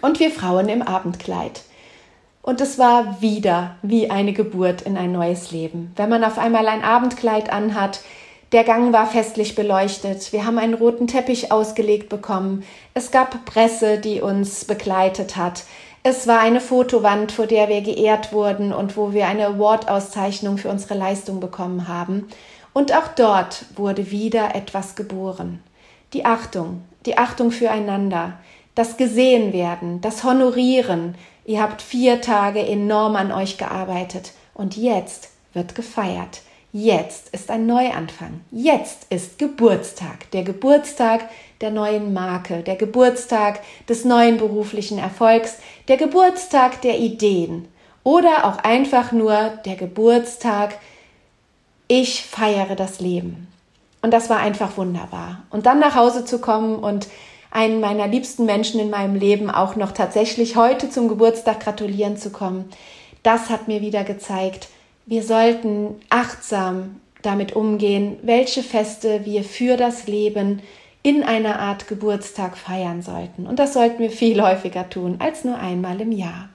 und 0.00 0.20
wir 0.20 0.30
Frauen 0.30 0.68
im 0.68 0.82
Abendkleid. 0.82 1.62
Und 2.42 2.60
es 2.60 2.78
war 2.78 3.20
wieder 3.20 3.76
wie 3.82 4.10
eine 4.10 4.32
Geburt 4.32 4.82
in 4.82 4.96
ein 4.96 5.12
neues 5.12 5.52
Leben. 5.52 5.92
Wenn 5.96 6.08
man 6.08 6.24
auf 6.24 6.38
einmal 6.38 6.66
ein 6.66 6.82
Abendkleid 6.82 7.52
anhat, 7.52 8.00
der 8.50 8.64
Gang 8.64 8.92
war 8.92 9.06
festlich 9.06 9.54
beleuchtet, 9.54 10.32
wir 10.32 10.44
haben 10.44 10.58
einen 10.58 10.74
roten 10.74 11.06
Teppich 11.06 11.52
ausgelegt 11.52 12.08
bekommen, 12.08 12.64
es 12.94 13.10
gab 13.10 13.44
Presse, 13.46 13.98
die 13.98 14.20
uns 14.20 14.64
begleitet 14.64 15.36
hat, 15.36 15.64
es 16.04 16.26
war 16.26 16.40
eine 16.40 16.60
Fotowand, 16.60 17.30
vor 17.30 17.46
der 17.46 17.68
wir 17.68 17.80
geehrt 17.80 18.32
wurden 18.32 18.72
und 18.72 18.96
wo 18.96 19.12
wir 19.12 19.26
eine 19.26 19.46
Award-Auszeichnung 19.46 20.58
für 20.58 20.68
unsere 20.68 20.94
Leistung 20.94 21.38
bekommen 21.38 21.86
haben. 21.86 22.28
Und 22.72 22.92
auch 22.92 23.08
dort 23.14 23.66
wurde 23.76 24.10
wieder 24.10 24.54
etwas 24.54 24.96
geboren. 24.96 25.62
Die 26.12 26.24
Achtung, 26.24 26.82
die 27.06 27.18
Achtung 27.18 27.52
füreinander, 27.52 28.34
das 28.74 28.96
Gesehenwerden, 28.96 30.00
das 30.00 30.24
Honorieren. 30.24 31.14
Ihr 31.44 31.62
habt 31.62 31.82
vier 31.82 32.20
Tage 32.20 32.60
enorm 32.60 33.14
an 33.14 33.30
euch 33.30 33.58
gearbeitet 33.58 34.32
und 34.54 34.76
jetzt 34.76 35.30
wird 35.52 35.74
gefeiert. 35.74 36.40
Jetzt 36.74 37.28
ist 37.34 37.50
ein 37.50 37.66
Neuanfang. 37.66 38.40
Jetzt 38.50 39.06
ist 39.10 39.38
Geburtstag. 39.38 40.30
Der 40.30 40.42
Geburtstag 40.42 41.28
der 41.60 41.70
neuen 41.70 42.14
Marke, 42.14 42.62
der 42.62 42.76
Geburtstag 42.76 43.60
des 43.88 44.06
neuen 44.06 44.38
beruflichen 44.38 44.98
Erfolgs, 44.98 45.58
der 45.88 45.96
Geburtstag 45.96 46.80
der 46.82 46.98
Ideen 46.98 47.68
oder 48.04 48.46
auch 48.46 48.58
einfach 48.58 49.12
nur 49.12 49.50
der 49.64 49.76
Geburtstag, 49.76 50.78
ich 51.88 52.22
feiere 52.24 52.74
das 52.76 53.00
Leben. 53.00 53.48
Und 54.00 54.12
das 54.12 54.28
war 54.28 54.38
einfach 54.38 54.76
wunderbar. 54.76 55.42
Und 55.50 55.66
dann 55.66 55.78
nach 55.78 55.94
Hause 55.94 56.24
zu 56.24 56.40
kommen 56.40 56.76
und 56.76 57.08
einen 57.50 57.80
meiner 57.80 58.08
liebsten 58.08 58.46
Menschen 58.46 58.80
in 58.80 58.90
meinem 58.90 59.14
Leben 59.14 59.50
auch 59.50 59.76
noch 59.76 59.92
tatsächlich 59.92 60.56
heute 60.56 60.90
zum 60.90 61.08
Geburtstag 61.08 61.60
gratulieren 61.60 62.16
zu 62.16 62.30
kommen, 62.30 62.68
das 63.22 63.50
hat 63.50 63.68
mir 63.68 63.80
wieder 63.82 64.02
gezeigt, 64.02 64.68
wir 65.06 65.22
sollten 65.22 66.00
achtsam 66.10 67.00
damit 67.22 67.54
umgehen, 67.54 68.16
welche 68.22 68.62
Feste 68.62 69.24
wir 69.24 69.44
für 69.44 69.76
das 69.76 70.06
Leben 70.06 70.60
in 71.02 71.22
einer 71.22 71.58
Art 71.58 71.88
Geburtstag 71.88 72.56
feiern 72.56 73.02
sollten. 73.02 73.46
Und 73.46 73.58
das 73.58 73.72
sollten 73.72 73.98
wir 73.98 74.10
viel 74.10 74.40
häufiger 74.42 74.88
tun 74.88 75.16
als 75.18 75.44
nur 75.44 75.58
einmal 75.58 76.00
im 76.00 76.12
Jahr. 76.12 76.48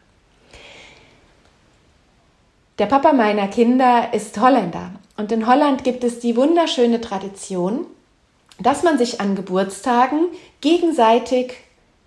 Der 2.80 2.86
Papa 2.86 3.12
meiner 3.12 3.48
Kinder 3.48 4.14
ist 4.14 4.40
Holländer 4.40 4.92
und 5.18 5.32
in 5.32 5.48
Holland 5.48 5.84
gibt 5.84 6.04
es 6.04 6.20
die 6.20 6.36
wunderschöne 6.36 7.02
Tradition, 7.02 7.88
dass 8.60 8.84
man 8.84 8.98
sich 8.98 9.20
an 9.20 9.36
Geburtstagen 9.36 10.28
gegenseitig 10.62 11.56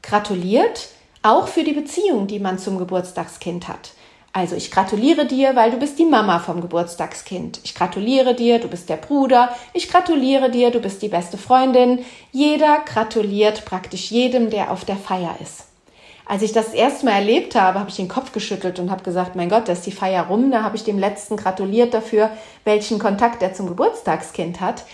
gratuliert, 0.02 0.88
auch 1.22 1.48
für 1.48 1.64
die 1.64 1.72
Beziehung, 1.72 2.26
die 2.26 2.38
man 2.38 2.58
zum 2.58 2.78
Geburtstagskind 2.78 3.68
hat. 3.68 3.92
Also 4.32 4.54
ich 4.54 4.70
gratuliere 4.70 5.26
dir, 5.26 5.56
weil 5.56 5.72
du 5.72 5.76
bist 5.76 5.98
die 5.98 6.04
Mama 6.04 6.38
vom 6.38 6.60
Geburtstagskind. 6.60 7.60
Ich 7.64 7.74
gratuliere 7.74 8.34
dir, 8.34 8.60
du 8.60 8.68
bist 8.68 8.88
der 8.88 8.96
Bruder. 8.96 9.50
Ich 9.72 9.88
gratuliere 9.88 10.50
dir, 10.50 10.70
du 10.70 10.78
bist 10.78 11.02
die 11.02 11.08
beste 11.08 11.36
Freundin. 11.36 12.04
Jeder 12.30 12.78
gratuliert 12.84 13.64
praktisch 13.64 14.10
jedem, 14.12 14.48
der 14.50 14.70
auf 14.70 14.84
der 14.84 14.96
Feier 14.96 15.34
ist. 15.42 15.64
Als 16.26 16.42
ich 16.42 16.52
das 16.52 16.72
erste 16.74 17.06
Mal 17.06 17.14
erlebt 17.14 17.56
habe, 17.56 17.80
habe 17.80 17.90
ich 17.90 17.96
den 17.96 18.06
Kopf 18.06 18.30
geschüttelt 18.30 18.78
und 18.78 18.88
habe 18.88 19.02
gesagt, 19.02 19.34
mein 19.34 19.48
Gott, 19.48 19.66
da 19.66 19.72
ist 19.72 19.84
die 19.84 19.90
Feier 19.90 20.28
rum. 20.28 20.52
Da 20.52 20.62
habe 20.62 20.76
ich 20.76 20.84
dem 20.84 20.96
Letzten 20.96 21.36
gratuliert 21.36 21.92
dafür, 21.92 22.30
welchen 22.62 23.00
Kontakt 23.00 23.42
er 23.42 23.52
zum 23.52 23.66
Geburtstagskind 23.66 24.60
hat. 24.60 24.84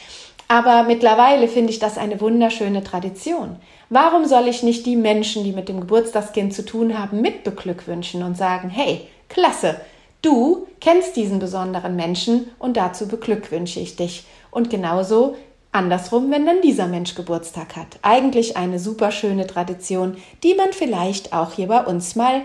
Aber 0.49 0.85
mittlerweile 0.85 1.49
finde 1.49 1.73
ich 1.73 1.78
das 1.78 1.99
eine 1.99 2.23
wunderschöne 2.23 2.83
Tradition. 2.83 3.57
Warum 3.90 4.25
soll 4.25 4.49
ich 4.49 4.62
nicht 4.62 4.87
die 4.87 4.97
Menschen, 4.97 5.45
die 5.45 5.52
mit 5.52 5.69
dem 5.69 5.81
Geburtstagskind 5.81 6.55
zu 6.55 6.64
tun 6.64 6.99
haben, 6.99 7.21
mitbeglückwünschen 7.21 8.23
und 8.23 8.37
sagen, 8.37 8.71
hey, 8.71 9.07
Klasse. 9.28 9.80
Du 10.23 10.66
kennst 10.80 11.16
diesen 11.16 11.38
besonderen 11.38 11.97
Menschen 11.97 12.50
und 12.59 12.76
dazu 12.76 13.09
beglückwünsche 13.09 13.80
ich 13.80 13.97
dich. 13.97 14.25
Und 14.50 14.71
genauso 14.71 15.37
andersrum, 15.73 16.30
wenn 16.30 16.47
dann 16.47 16.62
dieser 16.62 16.87
Mensch 16.87 17.14
Geburtstag 17.14 17.76
hat. 17.76 17.99
Eigentlich 18.02 18.56
eine 18.56 18.78
super 18.78 19.12
schöne 19.12 19.47
Tradition, 19.47 20.16
die 20.42 20.54
man 20.54 20.73
vielleicht 20.73 21.33
auch 21.33 21.52
hier 21.52 21.68
bei 21.68 21.85
uns 21.85 22.16
mal 22.16 22.42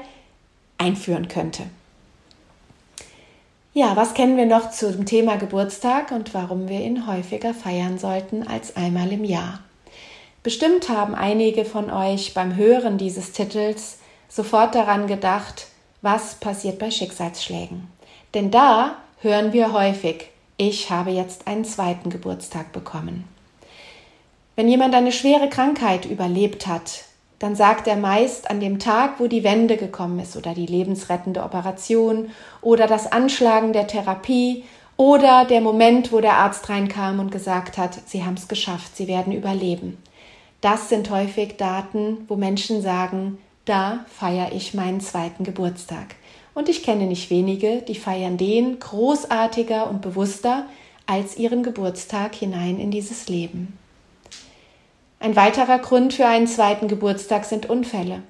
einführen 0.77 1.27
könnte. 1.27 1.63
Ja, 3.73 3.95
was 3.95 4.13
kennen 4.13 4.35
wir 4.35 4.45
noch 4.45 4.71
zum 4.71 5.05
Thema 5.05 5.37
Geburtstag 5.37 6.11
und 6.11 6.33
warum 6.33 6.67
wir 6.67 6.81
ihn 6.81 7.07
häufiger 7.07 7.53
feiern 7.53 7.97
sollten 7.97 8.45
als 8.45 8.75
einmal 8.75 9.13
im 9.13 9.23
Jahr? 9.23 9.61
Bestimmt 10.43 10.89
haben 10.89 11.15
einige 11.15 11.63
von 11.63 11.89
euch 11.89 12.33
beim 12.33 12.57
Hören 12.57 12.97
dieses 12.97 13.31
Titels 13.31 13.99
sofort 14.27 14.75
daran 14.75 15.07
gedacht, 15.07 15.67
was 16.01 16.35
passiert 16.35 16.79
bei 16.79 16.91
Schicksalsschlägen. 16.91 17.87
Denn 18.33 18.51
da 18.51 18.95
hören 19.21 19.53
wir 19.53 19.73
häufig, 19.73 20.29
ich 20.57 20.89
habe 20.89 21.11
jetzt 21.11 21.47
einen 21.47 21.65
zweiten 21.65 22.09
Geburtstag 22.09 22.71
bekommen. 22.71 23.27
Wenn 24.55 24.67
jemand 24.67 24.93
eine 24.93 25.11
schwere 25.11 25.49
Krankheit 25.49 26.05
überlebt 26.05 26.67
hat, 26.67 27.05
dann 27.39 27.55
sagt 27.55 27.87
er 27.87 27.95
meist 27.95 28.51
an 28.51 28.59
dem 28.59 28.77
Tag, 28.77 29.19
wo 29.19 29.25
die 29.25 29.43
Wende 29.43 29.77
gekommen 29.77 30.19
ist 30.19 30.37
oder 30.37 30.53
die 30.53 30.67
lebensrettende 30.67 31.43
Operation 31.43 32.29
oder 32.61 32.85
das 32.85 33.11
Anschlagen 33.11 33.73
der 33.73 33.87
Therapie 33.87 34.63
oder 34.97 35.45
der 35.45 35.61
Moment, 35.61 36.11
wo 36.11 36.21
der 36.21 36.33
Arzt 36.33 36.69
reinkam 36.69 37.19
und 37.19 37.31
gesagt 37.31 37.79
hat, 37.79 37.97
Sie 38.07 38.23
haben 38.23 38.35
es 38.35 38.47
geschafft, 38.47 38.95
Sie 38.95 39.07
werden 39.07 39.33
überleben. 39.33 39.97
Das 40.61 40.89
sind 40.89 41.09
häufig 41.09 41.57
Daten, 41.57 42.25
wo 42.27 42.35
Menschen 42.35 42.83
sagen, 42.83 43.39
da 43.71 44.05
feiere 44.09 44.51
ich 44.51 44.73
meinen 44.73 44.99
zweiten 44.99 45.45
Geburtstag. 45.45 46.15
Und 46.53 46.67
ich 46.67 46.83
kenne 46.83 47.05
nicht 47.05 47.29
wenige, 47.29 47.81
die 47.81 47.95
feiern 47.95 48.35
den 48.35 48.79
großartiger 48.79 49.89
und 49.89 50.01
bewusster 50.01 50.65
als 51.07 51.37
ihren 51.37 51.63
Geburtstag 51.63 52.35
hinein 52.35 52.79
in 52.79 52.91
dieses 52.91 53.29
Leben. 53.29 53.77
Ein 55.21 55.37
weiterer 55.37 55.79
Grund 55.79 56.13
für 56.13 56.25
einen 56.25 56.47
zweiten 56.47 56.89
Geburtstag 56.89 57.45
sind 57.45 57.69
Unfälle. 57.69 58.23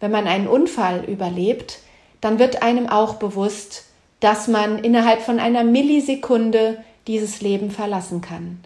Wenn 0.00 0.10
man 0.10 0.26
einen 0.26 0.48
Unfall 0.48 1.04
überlebt, 1.04 1.78
dann 2.20 2.38
wird 2.38 2.62
einem 2.62 2.86
auch 2.86 3.14
bewusst, 3.14 3.86
dass 4.20 4.48
man 4.48 4.80
innerhalb 4.80 5.22
von 5.22 5.40
einer 5.40 5.64
Millisekunde 5.64 6.84
dieses 7.06 7.40
Leben 7.40 7.70
verlassen 7.70 8.20
kann. 8.20 8.60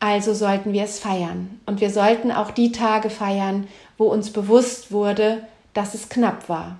Also 0.00 0.34
sollten 0.34 0.72
wir 0.72 0.84
es 0.84 0.98
feiern. 0.98 1.60
Und 1.66 1.80
wir 1.80 1.90
sollten 1.90 2.30
auch 2.30 2.50
die 2.50 2.72
Tage 2.72 3.10
feiern, 3.10 3.66
wo 3.96 4.06
uns 4.06 4.30
bewusst 4.30 4.92
wurde, 4.92 5.42
dass 5.74 5.94
es 5.94 6.08
knapp 6.08 6.48
war. 6.48 6.76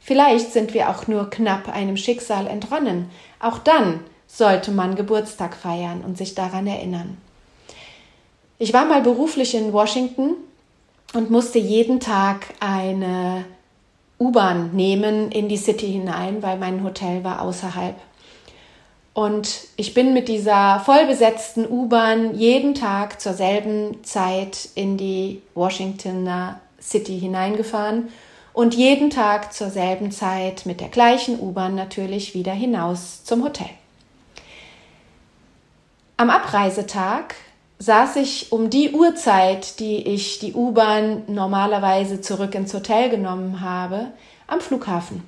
Vielleicht 0.00 0.52
sind 0.52 0.74
wir 0.74 0.90
auch 0.90 1.06
nur 1.06 1.30
knapp 1.30 1.68
einem 1.68 1.96
Schicksal 1.96 2.46
entronnen. 2.46 3.10
Auch 3.40 3.58
dann 3.58 4.00
sollte 4.26 4.70
man 4.70 4.96
Geburtstag 4.96 5.54
feiern 5.56 6.02
und 6.02 6.18
sich 6.18 6.34
daran 6.34 6.66
erinnern. 6.66 7.18
Ich 8.58 8.72
war 8.72 8.84
mal 8.84 9.02
beruflich 9.02 9.54
in 9.54 9.72
Washington 9.72 10.34
und 11.12 11.30
musste 11.30 11.58
jeden 11.58 12.00
Tag 12.00 12.54
eine 12.60 13.44
U-Bahn 14.18 14.74
nehmen 14.74 15.30
in 15.30 15.48
die 15.48 15.56
City 15.56 15.90
hinein, 15.90 16.42
weil 16.42 16.58
mein 16.58 16.82
Hotel 16.82 17.24
war 17.24 17.42
außerhalb. 17.42 17.96
Und 19.14 19.68
ich 19.76 19.94
bin 19.94 20.12
mit 20.12 20.26
dieser 20.26 20.80
vollbesetzten 20.80 21.70
U-Bahn 21.70 22.34
jeden 22.34 22.74
Tag 22.74 23.20
zur 23.20 23.32
selben 23.32 24.02
Zeit 24.02 24.68
in 24.74 24.96
die 24.96 25.40
Washingtoner 25.54 26.60
City 26.82 27.18
hineingefahren 27.20 28.08
und 28.52 28.74
jeden 28.74 29.10
Tag 29.10 29.52
zur 29.52 29.70
selben 29.70 30.10
Zeit 30.10 30.66
mit 30.66 30.80
der 30.80 30.88
gleichen 30.88 31.38
U-Bahn 31.38 31.76
natürlich 31.76 32.34
wieder 32.34 32.52
hinaus 32.52 33.22
zum 33.22 33.44
Hotel. 33.44 33.70
Am 36.16 36.28
Abreisetag 36.28 37.36
saß 37.78 38.16
ich 38.16 38.50
um 38.50 38.68
die 38.68 38.90
Uhrzeit, 38.90 39.78
die 39.78 40.08
ich 40.08 40.40
die 40.40 40.54
U-Bahn 40.54 41.22
normalerweise 41.28 42.20
zurück 42.20 42.54
ins 42.56 42.74
Hotel 42.74 43.10
genommen 43.10 43.60
habe, 43.60 44.08
am 44.48 44.60
Flughafen. 44.60 45.22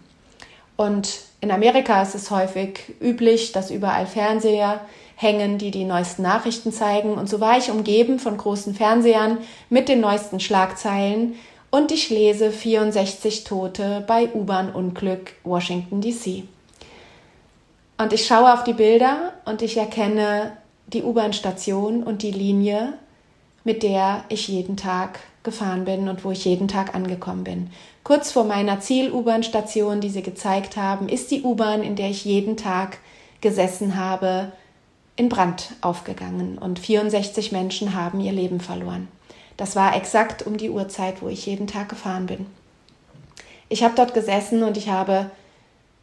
Und 0.76 1.20
in 1.46 1.52
Amerika 1.52 2.02
ist 2.02 2.16
es 2.16 2.32
häufig 2.32 2.80
üblich, 3.00 3.52
dass 3.52 3.70
überall 3.70 4.06
Fernseher 4.06 4.80
hängen, 5.14 5.58
die 5.58 5.70
die 5.70 5.84
neuesten 5.84 6.22
Nachrichten 6.22 6.72
zeigen. 6.72 7.14
Und 7.14 7.28
so 7.28 7.38
war 7.38 7.56
ich 7.56 7.70
umgeben 7.70 8.18
von 8.18 8.36
großen 8.36 8.74
Fernsehern 8.74 9.38
mit 9.70 9.88
den 9.88 10.00
neuesten 10.00 10.40
Schlagzeilen. 10.40 11.36
Und 11.70 11.92
ich 11.92 12.10
lese 12.10 12.50
64 12.50 13.44
Tote 13.44 14.02
bei 14.08 14.28
U-Bahn-Unglück 14.34 15.34
Washington 15.44 16.00
DC. 16.00 16.42
Und 17.96 18.12
ich 18.12 18.26
schaue 18.26 18.52
auf 18.52 18.64
die 18.64 18.74
Bilder 18.74 19.32
und 19.44 19.62
ich 19.62 19.76
erkenne 19.76 20.56
die 20.88 21.04
U-Bahn-Station 21.04 22.02
und 22.02 22.22
die 22.22 22.32
Linie, 22.32 22.94
mit 23.62 23.84
der 23.84 24.24
ich 24.30 24.48
jeden 24.48 24.76
Tag 24.76 25.20
gefahren 25.44 25.84
bin 25.84 26.08
und 26.08 26.24
wo 26.24 26.32
ich 26.32 26.44
jeden 26.44 26.66
Tag 26.66 26.96
angekommen 26.96 27.44
bin. 27.44 27.70
Kurz 28.06 28.30
vor 28.30 28.44
meiner 28.44 28.78
Ziel-U-Bahn-Station, 28.78 30.00
die 30.00 30.10
sie 30.10 30.22
gezeigt 30.22 30.76
haben, 30.76 31.08
ist 31.08 31.32
die 31.32 31.42
U-Bahn, 31.42 31.82
in 31.82 31.96
der 31.96 32.08
ich 32.08 32.25
jeden 32.25 32.56
Tag 32.56 32.98
gesessen 33.40 33.96
habe, 33.96 34.52
in 35.16 35.28
Brand 35.28 35.72
aufgegangen 35.80 36.56
und 36.56 36.78
64 36.78 37.50
Menschen 37.50 37.96
haben 37.96 38.20
ihr 38.20 38.30
Leben 38.30 38.60
verloren. 38.60 39.08
Das 39.56 39.75
war 39.75 39.96
exakt 39.96 40.46
um 40.46 40.56
die 40.56 40.70
Uhrzeit, 40.70 41.20
wo 41.20 41.26
ich 41.26 41.46
jeden 41.46 41.66
Tag 41.66 41.88
gefahren 41.88 42.26
bin. 42.26 42.46
Ich 43.68 43.82
habe 43.82 43.96
dort 43.96 44.14
gesessen 44.14 44.62
und 44.62 44.76
ich 44.76 44.88
habe 44.88 45.28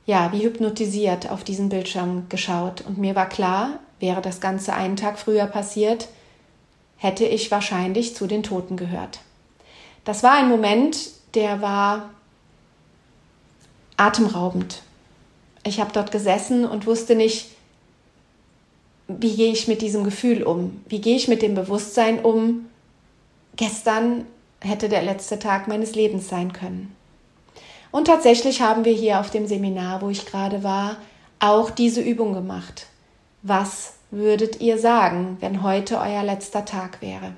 ja, 0.06 0.34
wie 0.34 0.44
hypnotisiert 0.44 1.32
auf 1.32 1.46
diesen 1.46 1.70
Bildschirm 1.70 2.26
geschaut 2.28 2.82
und 2.86 2.98
mir 2.98 3.16
war 3.16 3.30
klar, 3.30 3.80
wäre 4.02 4.22
das 4.22 4.42
Ganze 4.42 4.74
einen 4.74 4.98
Tag 4.98 5.18
früher 5.18 5.46
passiert, 5.46 6.10
hätte 6.98 7.24
ich 7.24 7.50
wahrscheinlich 7.50 8.14
zu 8.14 8.28
den 8.28 8.44
Toten 8.44 8.76
gehört. 8.76 9.22
Das 10.04 10.22
war 10.22 10.34
ein 10.34 10.50
Moment, 10.50 11.23
der 11.34 11.62
war 11.62 12.10
atemraubend. 13.98 14.82
Ich 15.64 15.80
habe 15.80 15.92
dort 15.94 16.12
gesessen 16.12 16.66
und 16.66 16.86
wusste 16.86 17.16
nicht, 17.16 17.52
wie 19.08 19.36
gehe 19.36 19.52
ich 19.52 19.68
mit 19.68 19.82
diesem 19.82 20.04
Gefühl 20.04 20.44
um? 20.44 20.82
Wie 20.88 21.02
gehe 21.02 21.16
ich 21.16 21.28
mit 21.28 21.42
dem 21.42 21.56
Bewusstsein 21.56 22.20
um? 22.20 22.66
Gestern 23.56 24.26
hätte 24.62 24.90
der 24.90 25.04
letzte 25.04 25.40
Tag 25.40 25.68
meines 25.68 25.96
Lebens 25.96 26.30
sein 26.30 26.54
können. 26.54 26.96
Und 27.92 28.06
tatsächlich 28.06 28.62
haben 28.62 28.86
wir 28.86 28.94
hier 28.94 29.20
auf 29.20 29.30
dem 29.30 29.46
Seminar, 29.46 30.02
wo 30.02 30.10
ich 30.10 30.26
gerade 30.26 30.64
war, 30.64 30.98
auch 31.40 31.70
diese 31.70 32.02
Übung 32.02 32.34
gemacht. 32.34 32.88
Was 33.42 33.96
würdet 34.10 34.62
ihr 34.62 34.80
sagen, 34.80 35.38
wenn 35.42 35.64
heute 35.64 36.00
euer 36.00 36.24
letzter 36.24 36.66
Tag 36.66 37.02
wäre? 37.02 37.34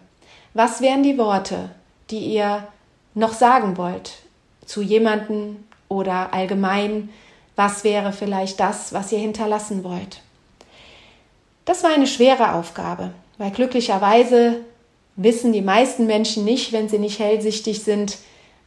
Was 0.54 0.82
wären 0.82 1.04
die 1.04 1.18
Worte, 1.18 1.72
die 2.10 2.20
ihr 2.20 2.68
noch 3.16 3.34
sagen 3.34 3.78
wollt 3.78 4.20
zu 4.66 4.82
jemanden 4.82 5.68
oder 5.90 6.34
allgemein? 6.34 7.10
Was 7.56 7.84
wäre 7.84 8.12
vielleicht 8.12 8.60
das, 8.60 8.94
was 8.94 9.12
ihr 9.12 9.20
hinterlassen 9.20 9.84
wollt? 9.84 10.22
Das 11.64 11.84
war 11.84 11.94
eine 11.94 12.08
schwere 12.08 12.54
Aufgabe, 12.54 13.12
weil 13.38 13.52
glücklicherweise 13.52 14.58
wissen 15.16 15.54
die 15.54 15.62
meisten 15.62 16.06
Menschen 16.06 16.46
nicht, 16.46 16.74
wenn 16.74 16.90
sie 16.90 17.00
nicht 17.00 17.20
hellsichtig 17.20 17.84
sind, 17.84 18.18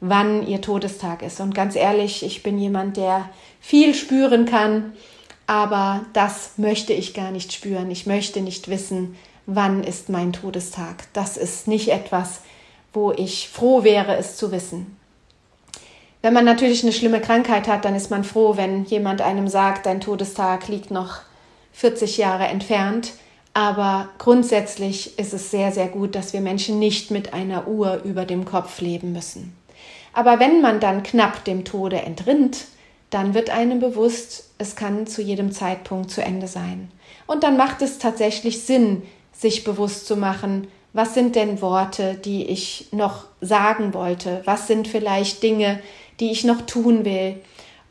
wann 0.00 0.46
ihr 0.46 0.60
Todestag 0.60 1.22
ist. 1.22 1.40
Und 1.40 1.54
ganz 1.54 1.76
ehrlich, 1.76 2.24
ich 2.24 2.42
bin 2.42 2.58
jemand, 2.58 2.96
der 2.96 3.28
viel 3.60 3.94
spüren 3.94 4.46
kann, 4.46 4.92
aber 5.46 6.04
das 6.12 6.52
möchte 6.56 6.92
ich 6.92 7.14
gar 7.14 7.30
nicht 7.30 7.52
spüren. 7.52 7.90
Ich 7.90 8.06
möchte 8.06 8.40
nicht 8.40 8.68
wissen, 8.68 9.16
wann 9.46 9.84
ist 9.84 10.08
mein 10.08 10.32
Todestag. 10.32 11.04
Das 11.12 11.36
ist 11.36 11.68
nicht 11.68 11.88
etwas, 11.88 12.40
wo 12.98 13.12
ich 13.12 13.48
froh 13.48 13.84
wäre, 13.84 14.16
es 14.16 14.36
zu 14.36 14.50
wissen. 14.50 14.96
Wenn 16.20 16.34
man 16.34 16.44
natürlich 16.44 16.82
eine 16.82 16.92
schlimme 16.92 17.20
Krankheit 17.20 17.68
hat, 17.68 17.84
dann 17.84 17.94
ist 17.94 18.10
man 18.10 18.24
froh, 18.24 18.56
wenn 18.56 18.84
jemand 18.86 19.20
einem 19.20 19.46
sagt, 19.46 19.86
dein 19.86 20.00
Todestag 20.00 20.66
liegt 20.66 20.90
noch 20.90 21.20
40 21.74 22.18
Jahre 22.18 22.46
entfernt. 22.46 23.12
Aber 23.54 24.08
grundsätzlich 24.18 25.16
ist 25.16 25.32
es 25.32 25.52
sehr, 25.52 25.70
sehr 25.70 25.86
gut, 25.86 26.16
dass 26.16 26.32
wir 26.32 26.40
Menschen 26.40 26.80
nicht 26.80 27.12
mit 27.12 27.34
einer 27.34 27.68
Uhr 27.68 28.02
über 28.02 28.24
dem 28.24 28.44
Kopf 28.44 28.80
leben 28.80 29.12
müssen. 29.12 29.56
Aber 30.12 30.40
wenn 30.40 30.60
man 30.60 30.80
dann 30.80 31.04
knapp 31.04 31.44
dem 31.44 31.64
Tode 31.64 32.02
entrinnt, 32.02 32.64
dann 33.10 33.32
wird 33.32 33.50
einem 33.50 33.78
bewusst, 33.78 34.50
es 34.58 34.74
kann 34.74 35.06
zu 35.06 35.22
jedem 35.22 35.52
Zeitpunkt 35.52 36.10
zu 36.10 36.20
Ende 36.20 36.48
sein. 36.48 36.90
Und 37.28 37.44
dann 37.44 37.56
macht 37.56 37.80
es 37.80 37.98
tatsächlich 37.98 38.62
Sinn, 38.62 39.02
sich 39.32 39.62
bewusst 39.62 40.08
zu 40.08 40.16
machen, 40.16 40.66
was 40.98 41.14
sind 41.14 41.36
denn 41.36 41.62
Worte, 41.62 42.14
die 42.14 42.46
ich 42.46 42.88
noch 42.90 43.26
sagen 43.40 43.94
wollte? 43.94 44.42
Was 44.46 44.66
sind 44.66 44.88
vielleicht 44.88 45.44
Dinge, 45.44 45.78
die 46.18 46.32
ich 46.32 46.42
noch 46.42 46.62
tun 46.62 47.04
will? 47.04 47.36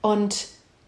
Und 0.01 0.47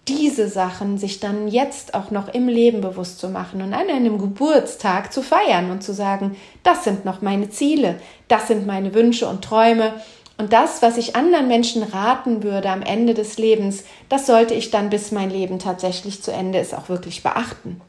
diese 0.10 0.50
Sachen 0.50 0.98
sich 0.98 1.22
dann 1.22 1.48
jetzt 1.48 1.94
auch 1.94 2.12
noch 2.12 2.28
im 2.28 2.50
Leben 2.50 2.82
bewusst 2.82 3.20
zu 3.20 3.30
machen 3.30 3.62
und 3.62 3.74
an 3.74 3.90
einem 3.90 4.18
Geburtstag 4.18 5.14
zu 5.14 5.22
feiern 5.22 5.72
und 5.72 5.82
zu 5.82 5.94
sagen, 5.94 6.36
das 6.62 6.84
sind 6.84 7.06
noch 7.06 7.22
meine 7.22 7.52
Ziele, 7.52 8.02
das 8.28 8.50
sind 8.50 8.68
meine 8.68 8.94
Wünsche 8.94 9.26
und 9.26 9.42
Träume 9.42 9.94
und 10.38 10.52
das, 10.52 10.82
was 10.82 10.98
ich 10.98 11.16
anderen 11.16 11.48
Menschen 11.48 11.84
raten 11.84 12.44
würde 12.44 12.70
am 12.70 12.82
Ende 12.82 13.14
des 13.14 13.38
Lebens, 13.38 13.86
das 14.10 14.28
sollte 14.28 14.56
ich 14.56 14.72
dann, 14.72 14.90
bis 14.90 15.14
mein 15.14 15.30
Leben 15.30 15.58
tatsächlich 15.58 16.22
zu 16.22 16.34
Ende 16.34 16.60
ist, 16.60 16.76
auch 16.76 16.90
wirklich 16.90 17.24
beachten. 17.24 17.80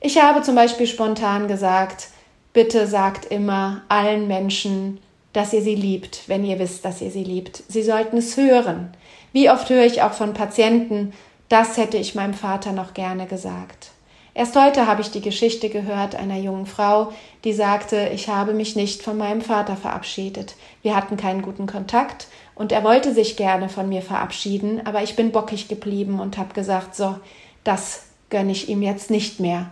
Ich 0.00 0.22
habe 0.22 0.42
zum 0.42 0.54
Beispiel 0.54 0.86
spontan 0.86 1.48
gesagt, 1.48 2.06
bitte 2.52 2.86
sagt 2.86 3.26
immer 3.26 3.82
allen 3.88 4.28
Menschen, 4.28 4.98
dass 5.32 5.52
ihr 5.52 5.62
sie 5.62 5.74
liebt, 5.74 6.28
wenn 6.28 6.44
ihr 6.44 6.58
wisst, 6.58 6.84
dass 6.84 7.00
ihr 7.00 7.10
sie 7.10 7.24
liebt. 7.24 7.62
Sie 7.68 7.82
sollten 7.82 8.16
es 8.16 8.36
hören. 8.36 8.90
Wie 9.32 9.50
oft 9.50 9.68
höre 9.70 9.84
ich 9.84 10.02
auch 10.02 10.12
von 10.12 10.34
Patienten, 10.34 11.12
das 11.48 11.76
hätte 11.76 11.96
ich 11.96 12.14
meinem 12.14 12.34
Vater 12.34 12.72
noch 12.72 12.94
gerne 12.94 13.26
gesagt. 13.26 13.90
Erst 14.34 14.54
heute 14.54 14.86
habe 14.86 15.00
ich 15.00 15.10
die 15.10 15.20
Geschichte 15.20 15.68
gehört 15.68 16.14
einer 16.14 16.36
jungen 16.36 16.66
Frau, 16.66 17.12
die 17.42 17.52
sagte, 17.52 18.10
ich 18.14 18.28
habe 18.28 18.54
mich 18.54 18.76
nicht 18.76 19.02
von 19.02 19.18
meinem 19.18 19.40
Vater 19.40 19.76
verabschiedet. 19.76 20.54
Wir 20.82 20.94
hatten 20.94 21.16
keinen 21.16 21.42
guten 21.42 21.66
Kontakt 21.66 22.28
und 22.54 22.70
er 22.70 22.84
wollte 22.84 23.12
sich 23.12 23.36
gerne 23.36 23.68
von 23.68 23.88
mir 23.88 24.02
verabschieden, 24.02 24.80
aber 24.86 25.02
ich 25.02 25.16
bin 25.16 25.32
bockig 25.32 25.66
geblieben 25.66 26.20
und 26.20 26.38
habe 26.38 26.54
gesagt, 26.54 26.94
so, 26.94 27.16
das 27.64 28.04
gönne 28.30 28.52
ich 28.52 28.68
ihm 28.68 28.82
jetzt 28.82 29.10
nicht 29.10 29.40
mehr. 29.40 29.70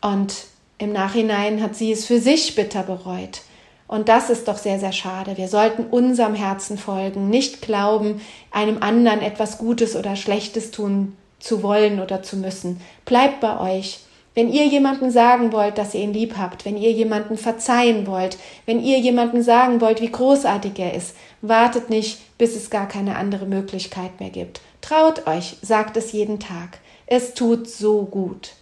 Und 0.00 0.44
im 0.78 0.92
Nachhinein 0.92 1.62
hat 1.62 1.76
sie 1.76 1.92
es 1.92 2.04
für 2.04 2.20
sich 2.20 2.54
bitter 2.54 2.82
bereut. 2.82 3.42
Und 3.86 4.08
das 4.08 4.30
ist 4.30 4.48
doch 4.48 4.56
sehr, 4.56 4.78
sehr 4.80 4.92
schade. 4.92 5.36
Wir 5.36 5.48
sollten 5.48 5.84
unserem 5.84 6.34
Herzen 6.34 6.78
folgen, 6.78 7.28
nicht 7.28 7.62
glauben, 7.62 8.20
einem 8.50 8.82
anderen 8.82 9.20
etwas 9.20 9.58
Gutes 9.58 9.94
oder 9.94 10.16
Schlechtes 10.16 10.70
tun 10.70 11.16
zu 11.38 11.62
wollen 11.62 12.00
oder 12.00 12.22
zu 12.22 12.36
müssen. 12.36 12.80
Bleibt 13.04 13.40
bei 13.40 13.60
euch. 13.60 14.00
Wenn 14.34 14.52
ihr 14.52 14.66
jemanden 14.66 15.12
sagen 15.12 15.52
wollt, 15.52 15.78
dass 15.78 15.94
ihr 15.94 16.00
ihn 16.00 16.12
lieb 16.12 16.34
habt, 16.36 16.64
wenn 16.64 16.76
ihr 16.76 16.90
jemanden 16.90 17.38
verzeihen 17.38 18.08
wollt, 18.08 18.36
wenn 18.66 18.82
ihr 18.82 18.98
jemanden 18.98 19.44
sagen 19.44 19.80
wollt, 19.80 20.00
wie 20.00 20.10
großartig 20.10 20.72
er 20.78 20.92
ist, 20.94 21.14
wartet 21.40 21.88
nicht, 21.88 22.18
bis 22.36 22.56
es 22.56 22.68
gar 22.68 22.88
keine 22.88 23.14
andere 23.14 23.46
Möglichkeit 23.46 24.18
mehr 24.18 24.30
gibt. 24.30 24.60
Traut 24.80 25.28
euch, 25.28 25.56
sagt 25.62 25.96
es 25.96 26.10
jeden 26.10 26.40
Tag. 26.40 26.80
Es 27.06 27.34
tut 27.34 27.68
so 27.70 28.02
gut. 28.02 28.54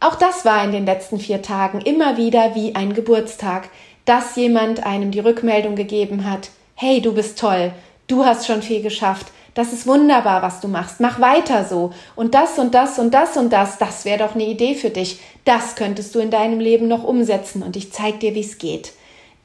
Auch 0.00 0.14
das 0.14 0.44
war 0.44 0.62
in 0.64 0.72
den 0.72 0.86
letzten 0.86 1.18
vier 1.18 1.42
Tagen 1.42 1.80
immer 1.80 2.16
wieder 2.16 2.54
wie 2.54 2.74
ein 2.74 2.94
Geburtstag, 2.94 3.68
dass 4.04 4.36
jemand 4.36 4.86
einem 4.86 5.10
die 5.10 5.20
Rückmeldung 5.20 5.74
gegeben 5.74 6.28
hat, 6.28 6.50
hey, 6.74 7.00
du 7.00 7.12
bist 7.12 7.38
toll, 7.38 7.72
du 8.06 8.24
hast 8.24 8.46
schon 8.46 8.62
viel 8.62 8.80
geschafft, 8.80 9.26
das 9.54 9.72
ist 9.72 9.88
wunderbar, 9.88 10.40
was 10.40 10.60
du 10.60 10.68
machst, 10.68 11.00
mach 11.00 11.18
weiter 11.18 11.64
so. 11.64 11.92
Und 12.14 12.34
das 12.34 12.60
und 12.60 12.74
das 12.74 13.00
und 13.00 13.12
das 13.12 13.36
und 13.36 13.52
das, 13.52 13.76
das 13.78 14.04
wäre 14.04 14.18
doch 14.18 14.36
eine 14.36 14.46
Idee 14.46 14.76
für 14.76 14.90
dich. 14.90 15.18
Das 15.44 15.74
könntest 15.74 16.14
du 16.14 16.20
in 16.20 16.30
deinem 16.30 16.60
Leben 16.60 16.86
noch 16.86 17.02
umsetzen 17.02 17.64
und 17.64 17.74
ich 17.74 17.92
zeig 17.92 18.20
dir, 18.20 18.36
wie 18.36 18.40
es 18.40 18.58
geht. 18.58 18.92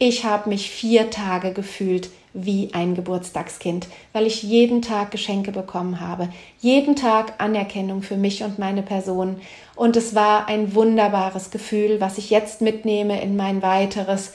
Ich 0.06 0.26
habe 0.26 0.50
mich 0.50 0.70
vier 0.70 1.12
Tage 1.12 1.54
gefühlt 1.54 2.10
wie 2.34 2.72
ein 2.74 2.94
Geburtstagskind, 2.94 3.88
weil 4.12 4.28
ich 4.28 4.44
jeden 4.44 4.82
Tag 4.82 5.12
Geschenke 5.12 5.54
bekommen 5.54 6.02
habe, 6.02 6.28
jeden 6.60 6.98
Tag 6.98 7.36
Anerkennung 7.38 8.02
für 8.02 8.18
mich 8.18 8.44
und 8.44 8.60
meine 8.60 8.82
Person. 8.84 9.38
Und 9.78 9.96
es 9.96 10.14
war 10.14 10.50
ein 10.50 10.76
wunderbares 10.76 11.52
Gefühl, 11.52 12.02
was 12.02 12.18
ich 12.18 12.32
jetzt 12.32 12.60
mitnehme 12.60 13.22
in 13.22 13.38
mein 13.38 13.62
weiteres 13.62 14.34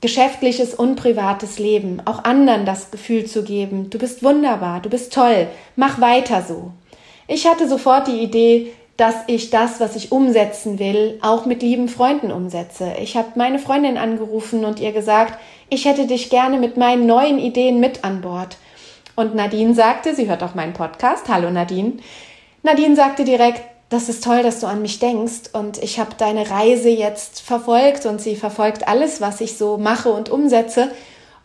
geschäftliches 0.00 0.72
und 0.72 0.96
privates 0.96 1.58
Leben, 1.58 2.00
auch 2.06 2.24
anderen 2.24 2.64
das 2.64 2.90
Gefühl 2.90 3.26
zu 3.26 3.44
geben, 3.44 3.90
du 3.90 3.98
bist 3.98 4.22
wunderbar, 4.22 4.80
du 4.80 4.88
bist 4.88 5.12
toll, 5.12 5.46
mach 5.76 6.00
weiter 6.00 6.40
so. 6.40 6.72
Ich 7.28 7.46
hatte 7.46 7.68
sofort 7.68 8.08
die 8.08 8.22
Idee, 8.22 8.72
dass 8.96 9.14
ich 9.26 9.50
das, 9.50 9.80
was 9.80 9.94
ich 9.96 10.12
umsetzen 10.12 10.78
will, 10.78 11.18
auch 11.22 11.44
mit 11.44 11.62
lieben 11.62 11.88
Freunden 11.88 12.32
umsetze. 12.32 12.94
Ich 13.00 13.16
habe 13.16 13.28
meine 13.34 13.58
Freundin 13.58 13.98
angerufen 13.98 14.64
und 14.64 14.80
ihr 14.80 14.92
gesagt, 14.92 15.38
ich 15.68 15.84
hätte 15.84 16.06
dich 16.06 16.30
gerne 16.30 16.58
mit 16.58 16.76
meinen 16.76 17.06
neuen 17.06 17.38
Ideen 17.38 17.80
mit 17.80 18.04
an 18.04 18.20
Bord. 18.22 18.56
Und 19.14 19.34
Nadine 19.34 19.74
sagte, 19.74 20.14
sie 20.14 20.28
hört 20.28 20.42
auch 20.42 20.54
meinen 20.54 20.72
Podcast, 20.72 21.28
hallo 21.28 21.50
Nadine. 21.50 21.94
Nadine 22.62 22.96
sagte 22.96 23.24
direkt, 23.24 23.62
das 23.88 24.08
ist 24.08 24.24
toll, 24.24 24.42
dass 24.42 24.60
du 24.60 24.66
an 24.66 24.82
mich 24.82 24.98
denkst 24.98 25.50
und 25.52 25.78
ich 25.78 26.00
habe 26.00 26.10
deine 26.18 26.50
Reise 26.50 26.88
jetzt 26.88 27.40
verfolgt 27.40 28.04
und 28.04 28.20
sie 28.20 28.34
verfolgt 28.34 28.88
alles, 28.88 29.20
was 29.20 29.40
ich 29.40 29.56
so 29.56 29.78
mache 29.78 30.10
und 30.10 30.28
umsetze. 30.28 30.90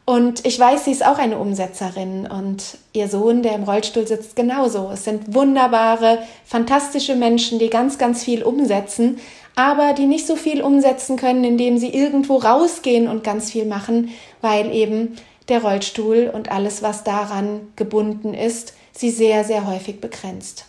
Und 0.05 0.45
ich 0.45 0.59
weiß, 0.59 0.85
sie 0.85 0.91
ist 0.91 1.05
auch 1.05 1.19
eine 1.19 1.37
Umsetzerin 1.37 2.27
und 2.27 2.77
ihr 2.91 3.07
Sohn, 3.07 3.43
der 3.43 3.53
im 3.53 3.63
Rollstuhl 3.63 4.07
sitzt, 4.07 4.35
genauso. 4.35 4.89
Es 4.91 5.05
sind 5.05 5.33
wunderbare, 5.33 6.19
fantastische 6.43 7.15
Menschen, 7.15 7.59
die 7.59 7.69
ganz, 7.69 7.97
ganz 7.97 8.23
viel 8.23 8.43
umsetzen, 8.43 9.19
aber 9.55 9.93
die 9.93 10.07
nicht 10.07 10.25
so 10.25 10.35
viel 10.35 10.61
umsetzen 10.61 11.17
können, 11.17 11.43
indem 11.43 11.77
sie 11.77 11.89
irgendwo 11.89 12.37
rausgehen 12.37 13.07
und 13.07 13.23
ganz 13.23 13.51
viel 13.51 13.65
machen, 13.65 14.09
weil 14.41 14.73
eben 14.73 15.17
der 15.49 15.61
Rollstuhl 15.61 16.31
und 16.33 16.51
alles, 16.51 16.81
was 16.81 17.03
daran 17.03 17.67
gebunden 17.75 18.33
ist, 18.33 18.73
sie 18.91 19.11
sehr, 19.11 19.43
sehr 19.43 19.67
häufig 19.67 20.01
begrenzt. 20.01 20.65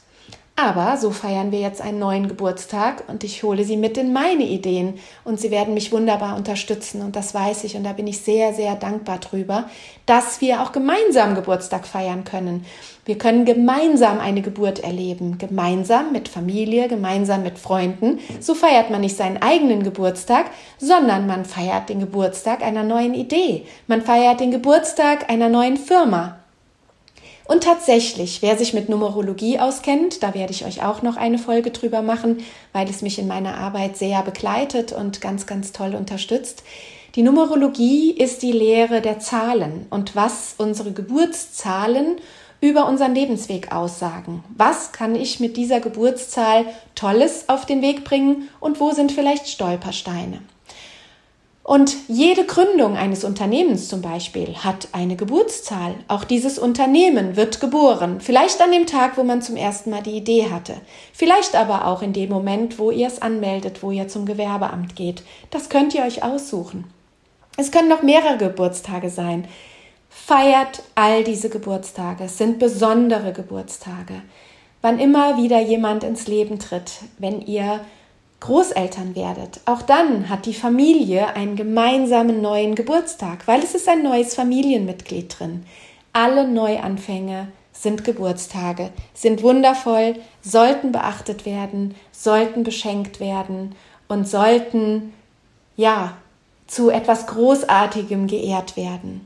Aber 0.64 0.96
so 0.96 1.10
feiern 1.10 1.50
wir 1.50 1.58
jetzt 1.58 1.82
einen 1.82 1.98
neuen 1.98 2.28
Geburtstag 2.28 3.02
und 3.08 3.24
ich 3.24 3.42
hole 3.42 3.64
Sie 3.64 3.76
mit 3.76 3.98
in 3.98 4.12
meine 4.12 4.44
Ideen 4.44 5.00
und 5.24 5.40
Sie 5.40 5.50
werden 5.50 5.74
mich 5.74 5.90
wunderbar 5.90 6.36
unterstützen 6.36 7.02
und 7.02 7.16
das 7.16 7.34
weiß 7.34 7.64
ich 7.64 7.74
und 7.74 7.82
da 7.82 7.92
bin 7.92 8.06
ich 8.06 8.20
sehr, 8.20 8.54
sehr 8.54 8.76
dankbar 8.76 9.18
drüber, 9.18 9.68
dass 10.06 10.40
wir 10.40 10.62
auch 10.62 10.70
gemeinsam 10.70 11.34
Geburtstag 11.34 11.84
feiern 11.84 12.22
können. 12.22 12.64
Wir 13.04 13.18
können 13.18 13.44
gemeinsam 13.44 14.20
eine 14.20 14.40
Geburt 14.40 14.78
erleben, 14.78 15.36
gemeinsam 15.36 16.12
mit 16.12 16.28
Familie, 16.28 16.86
gemeinsam 16.86 17.42
mit 17.42 17.58
Freunden. 17.58 18.20
So 18.38 18.54
feiert 18.54 18.88
man 18.88 19.00
nicht 19.00 19.16
seinen 19.16 19.42
eigenen 19.42 19.82
Geburtstag, 19.82 20.46
sondern 20.78 21.26
man 21.26 21.44
feiert 21.44 21.88
den 21.88 21.98
Geburtstag 21.98 22.62
einer 22.62 22.84
neuen 22.84 23.14
Idee. 23.14 23.66
Man 23.88 24.00
feiert 24.00 24.38
den 24.38 24.52
Geburtstag 24.52 25.28
einer 25.28 25.48
neuen 25.48 25.76
Firma. 25.76 26.41
Und 27.44 27.64
tatsächlich, 27.64 28.40
wer 28.40 28.56
sich 28.56 28.72
mit 28.72 28.88
Numerologie 28.88 29.58
auskennt, 29.58 30.22
da 30.22 30.34
werde 30.34 30.52
ich 30.52 30.64
euch 30.64 30.84
auch 30.84 31.02
noch 31.02 31.16
eine 31.16 31.38
Folge 31.38 31.70
drüber 31.70 32.02
machen, 32.02 32.44
weil 32.72 32.88
es 32.88 33.02
mich 33.02 33.18
in 33.18 33.26
meiner 33.26 33.56
Arbeit 33.58 33.96
sehr 33.96 34.22
begleitet 34.22 34.92
und 34.92 35.20
ganz, 35.20 35.46
ganz 35.46 35.72
toll 35.72 35.94
unterstützt. 35.94 36.62
Die 37.14 37.22
Numerologie 37.22 38.12
ist 38.12 38.42
die 38.42 38.52
Lehre 38.52 39.02
der 39.02 39.18
Zahlen 39.18 39.86
und 39.90 40.16
was 40.16 40.54
unsere 40.56 40.92
Geburtszahlen 40.92 42.16
über 42.62 42.86
unseren 42.86 43.14
Lebensweg 43.14 43.72
aussagen. 43.72 44.44
Was 44.56 44.92
kann 44.92 45.16
ich 45.16 45.40
mit 45.40 45.56
dieser 45.56 45.80
Geburtszahl 45.80 46.64
Tolles 46.94 47.48
auf 47.48 47.66
den 47.66 47.82
Weg 47.82 48.04
bringen 48.04 48.48
und 48.60 48.80
wo 48.80 48.92
sind 48.92 49.12
vielleicht 49.12 49.48
Stolpersteine? 49.48 50.40
Und 51.64 51.94
jede 52.08 52.44
Gründung 52.44 52.96
eines 52.96 53.22
Unternehmens 53.22 53.88
zum 53.88 54.02
Beispiel 54.02 54.56
hat 54.56 54.88
eine 54.90 55.14
Geburtszahl. 55.14 55.94
Auch 56.08 56.24
dieses 56.24 56.58
Unternehmen 56.58 57.36
wird 57.36 57.60
geboren. 57.60 58.20
Vielleicht 58.20 58.60
an 58.60 58.72
dem 58.72 58.86
Tag, 58.86 59.16
wo 59.16 59.22
man 59.22 59.42
zum 59.42 59.56
ersten 59.56 59.90
Mal 59.90 60.02
die 60.02 60.16
Idee 60.16 60.50
hatte. 60.50 60.74
Vielleicht 61.12 61.54
aber 61.54 61.86
auch 61.86 62.02
in 62.02 62.12
dem 62.12 62.30
Moment, 62.30 62.80
wo 62.80 62.90
ihr 62.90 63.06
es 63.06 63.22
anmeldet, 63.22 63.82
wo 63.82 63.92
ihr 63.92 64.08
zum 64.08 64.26
Gewerbeamt 64.26 64.96
geht. 64.96 65.22
Das 65.50 65.68
könnt 65.68 65.94
ihr 65.94 66.02
euch 66.02 66.24
aussuchen. 66.24 66.84
Es 67.56 67.70
können 67.70 67.88
noch 67.88 68.02
mehrere 68.02 68.38
Geburtstage 68.38 69.08
sein. 69.08 69.46
Feiert 70.08 70.82
all 70.96 71.22
diese 71.22 71.48
Geburtstage. 71.48 72.24
Es 72.24 72.38
sind 72.38 72.58
besondere 72.58 73.32
Geburtstage. 73.32 74.22
Wann 74.80 74.98
immer 74.98 75.36
wieder 75.36 75.60
jemand 75.60 76.02
ins 76.02 76.26
Leben 76.26 76.58
tritt, 76.58 77.02
wenn 77.18 77.40
ihr 77.40 77.80
Großeltern 78.42 79.14
werdet, 79.14 79.60
auch 79.66 79.82
dann 79.82 80.28
hat 80.28 80.46
die 80.46 80.54
Familie 80.54 81.28
einen 81.36 81.54
gemeinsamen 81.54 82.42
neuen 82.42 82.74
Geburtstag, 82.74 83.46
weil 83.46 83.60
es 83.62 83.76
ist 83.76 83.88
ein 83.88 84.02
neues 84.02 84.34
Familienmitglied 84.34 85.38
drin. 85.38 85.64
Alle 86.12 86.48
Neuanfänge 86.48 87.52
sind 87.72 88.02
Geburtstage, 88.02 88.90
sind 89.14 89.44
wundervoll, 89.44 90.16
sollten 90.40 90.90
beachtet 90.90 91.46
werden, 91.46 91.94
sollten 92.10 92.64
beschenkt 92.64 93.20
werden 93.20 93.76
und 94.08 94.26
sollten, 94.26 95.12
ja, 95.76 96.16
zu 96.66 96.90
etwas 96.90 97.28
Großartigem 97.28 98.26
geehrt 98.26 98.76
werden. 98.76 99.24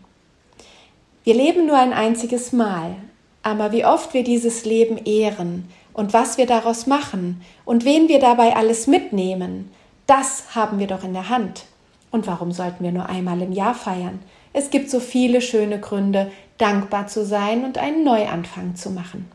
Wir 1.24 1.34
leben 1.34 1.66
nur 1.66 1.78
ein 1.78 1.94
einziges 1.94 2.52
Mal, 2.52 2.96
aber 3.42 3.72
wie 3.72 3.86
oft 3.86 4.12
wir 4.12 4.24
dieses 4.24 4.66
Leben 4.66 4.98
ehren, 5.06 5.68
und 5.96 6.12
was 6.12 6.36
wir 6.36 6.44
daraus 6.44 6.86
machen 6.86 7.40
und 7.64 7.86
wen 7.86 8.08
wir 8.08 8.20
dabei 8.20 8.54
alles 8.54 8.86
mitnehmen, 8.86 9.72
das 10.06 10.54
haben 10.54 10.78
wir 10.78 10.86
doch 10.86 11.02
in 11.02 11.14
der 11.14 11.30
Hand. 11.30 11.64
Und 12.10 12.26
warum 12.26 12.52
sollten 12.52 12.84
wir 12.84 12.92
nur 12.92 13.08
einmal 13.08 13.40
im 13.40 13.50
Jahr 13.50 13.74
feiern? 13.74 14.20
Es 14.52 14.68
gibt 14.68 14.90
so 14.90 15.00
viele 15.00 15.40
schöne 15.40 15.80
Gründe, 15.80 16.30
dankbar 16.58 17.06
zu 17.06 17.24
sein 17.24 17.64
und 17.64 17.78
einen 17.78 18.04
Neuanfang 18.04 18.76
zu 18.76 18.90
machen. 18.90 19.30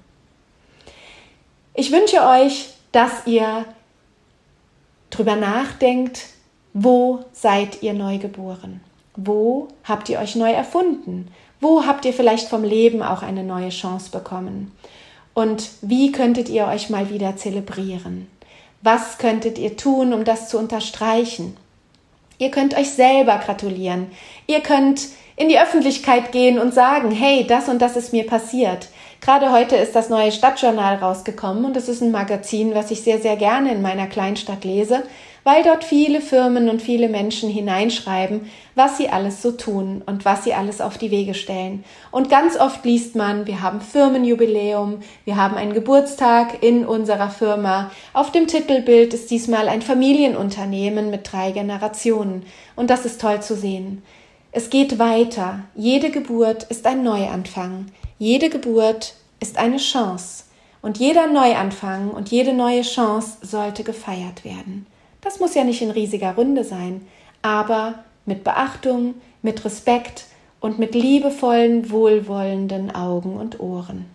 Ich 1.73 1.91
wünsche 1.91 2.21
euch, 2.21 2.69
dass 2.91 3.25
ihr 3.25 3.65
drüber 5.09 5.37
nachdenkt, 5.37 6.27
wo 6.73 7.25
seid 7.33 7.81
ihr 7.81 7.93
neu 7.93 8.19
geboren? 8.19 8.81
Wo 9.15 9.67
habt 9.83 10.09
ihr 10.09 10.19
euch 10.19 10.35
neu 10.35 10.51
erfunden? 10.51 11.29
Wo 11.59 11.87
habt 11.87 12.05
ihr 12.05 12.13
vielleicht 12.13 12.49
vom 12.49 12.63
Leben 12.63 13.01
auch 13.01 13.23
eine 13.23 13.43
neue 13.43 13.69
Chance 13.69 14.11
bekommen? 14.11 14.71
Und 15.33 15.69
wie 15.81 16.11
könntet 16.11 16.49
ihr 16.49 16.67
euch 16.67 16.89
mal 16.89 17.09
wieder 17.09 17.37
zelebrieren? 17.37 18.27
Was 18.81 19.17
könntet 19.17 19.57
ihr 19.57 19.77
tun, 19.77 20.13
um 20.13 20.23
das 20.23 20.49
zu 20.49 20.57
unterstreichen? 20.57 21.55
Ihr 22.37 22.49
könnt 22.49 22.75
euch 22.75 22.89
selber 22.89 23.37
gratulieren. 23.37 24.07
Ihr 24.47 24.61
könnt 24.61 25.09
in 25.35 25.47
die 25.47 25.59
Öffentlichkeit 25.59 26.31
gehen 26.31 26.59
und 26.59 26.73
sagen, 26.73 27.11
hey, 27.11 27.45
das 27.47 27.69
und 27.69 27.79
das 27.81 27.95
ist 27.95 28.13
mir 28.13 28.25
passiert. 28.25 28.89
Gerade 29.23 29.51
heute 29.51 29.75
ist 29.75 29.95
das 29.95 30.09
neue 30.09 30.31
Stadtjournal 30.31 30.95
rausgekommen 30.95 31.63
und 31.63 31.77
es 31.77 31.87
ist 31.87 32.01
ein 32.01 32.09
Magazin, 32.09 32.73
was 32.73 32.89
ich 32.89 33.03
sehr, 33.03 33.19
sehr 33.19 33.35
gerne 33.35 33.71
in 33.71 33.83
meiner 33.83 34.07
Kleinstadt 34.07 34.63
lese, 34.63 35.03
weil 35.43 35.61
dort 35.61 35.83
viele 35.83 36.21
Firmen 36.21 36.69
und 36.69 36.81
viele 36.81 37.07
Menschen 37.07 37.47
hineinschreiben, 37.47 38.49
was 38.73 38.97
sie 38.97 39.09
alles 39.09 39.43
so 39.43 39.51
tun 39.51 40.01
und 40.07 40.25
was 40.25 40.43
sie 40.43 40.55
alles 40.55 40.81
auf 40.81 40.97
die 40.97 41.11
Wege 41.11 41.35
stellen. 41.35 41.83
Und 42.09 42.31
ganz 42.31 42.59
oft 42.59 42.83
liest 42.83 43.15
man, 43.15 43.45
wir 43.45 43.61
haben 43.61 43.79
Firmenjubiläum, 43.79 45.01
wir 45.25 45.35
haben 45.35 45.55
einen 45.55 45.73
Geburtstag 45.73 46.63
in 46.63 46.83
unserer 46.83 47.29
Firma. 47.29 47.91
Auf 48.13 48.31
dem 48.31 48.47
Titelbild 48.47 49.13
ist 49.13 49.29
diesmal 49.29 49.67
ein 49.67 49.83
Familienunternehmen 49.83 51.11
mit 51.11 51.31
drei 51.31 51.51
Generationen. 51.51 52.43
Und 52.75 52.89
das 52.89 53.05
ist 53.05 53.21
toll 53.21 53.39
zu 53.43 53.55
sehen. 53.55 54.01
Es 54.51 54.71
geht 54.71 54.97
weiter. 54.97 55.59
Jede 55.75 56.09
Geburt 56.09 56.63
ist 56.63 56.87
ein 56.87 57.03
Neuanfang. 57.03 57.85
Jede 58.21 58.51
Geburt 58.51 59.15
ist 59.39 59.57
eine 59.57 59.77
Chance. 59.77 60.43
Und 60.83 60.99
jeder 60.99 61.25
Neuanfang 61.25 62.11
und 62.11 62.29
jede 62.29 62.53
neue 62.53 62.83
Chance 62.83 63.39
sollte 63.41 63.83
gefeiert 63.83 64.45
werden. 64.45 64.85
Das 65.21 65.39
muss 65.39 65.55
ja 65.55 65.63
nicht 65.63 65.81
in 65.81 65.89
riesiger 65.89 66.35
Runde 66.35 66.63
sein, 66.63 67.07
aber 67.41 67.95
mit 68.27 68.43
Beachtung, 68.43 69.15
mit 69.41 69.65
Respekt 69.65 70.25
und 70.59 70.77
mit 70.77 70.93
liebevollen, 70.93 71.89
wohlwollenden 71.89 72.93
Augen 72.93 73.37
und 73.37 73.59
Ohren. 73.59 74.05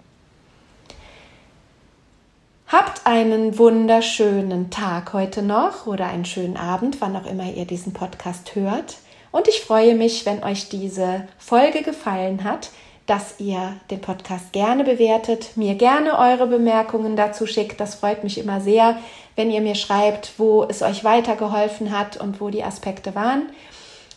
Habt 2.68 3.08
einen 3.08 3.58
wunderschönen 3.58 4.70
Tag 4.70 5.14
heute 5.14 5.42
noch 5.42 5.88
oder 5.88 6.06
einen 6.06 6.26
schönen 6.26 6.56
Abend, 6.56 7.00
wann 7.00 7.16
auch 7.16 7.26
immer 7.26 7.52
ihr 7.52 7.64
diesen 7.64 7.92
Podcast 7.92 8.54
hört. 8.54 8.98
Und 9.32 9.48
ich 9.48 9.62
freue 9.62 9.96
mich, 9.96 10.24
wenn 10.26 10.44
euch 10.44 10.68
diese 10.68 11.26
Folge 11.38 11.82
gefallen 11.82 12.44
hat, 12.44 12.70
dass 13.06 13.38
ihr 13.38 13.76
den 13.90 14.00
Podcast 14.00 14.52
gerne 14.52 14.82
bewertet, 14.82 15.56
mir 15.56 15.76
gerne 15.76 16.18
eure 16.18 16.46
Bemerkungen 16.46 17.16
dazu 17.16 17.46
schickt. 17.46 17.80
Das 17.80 17.94
freut 17.94 18.24
mich 18.24 18.38
immer 18.38 18.60
sehr, 18.60 18.98
wenn 19.36 19.50
ihr 19.50 19.60
mir 19.60 19.76
schreibt, 19.76 20.32
wo 20.38 20.64
es 20.64 20.82
euch 20.82 21.04
weitergeholfen 21.04 21.96
hat 21.96 22.16
und 22.16 22.40
wo 22.40 22.50
die 22.50 22.64
Aspekte 22.64 23.14
waren. 23.14 23.50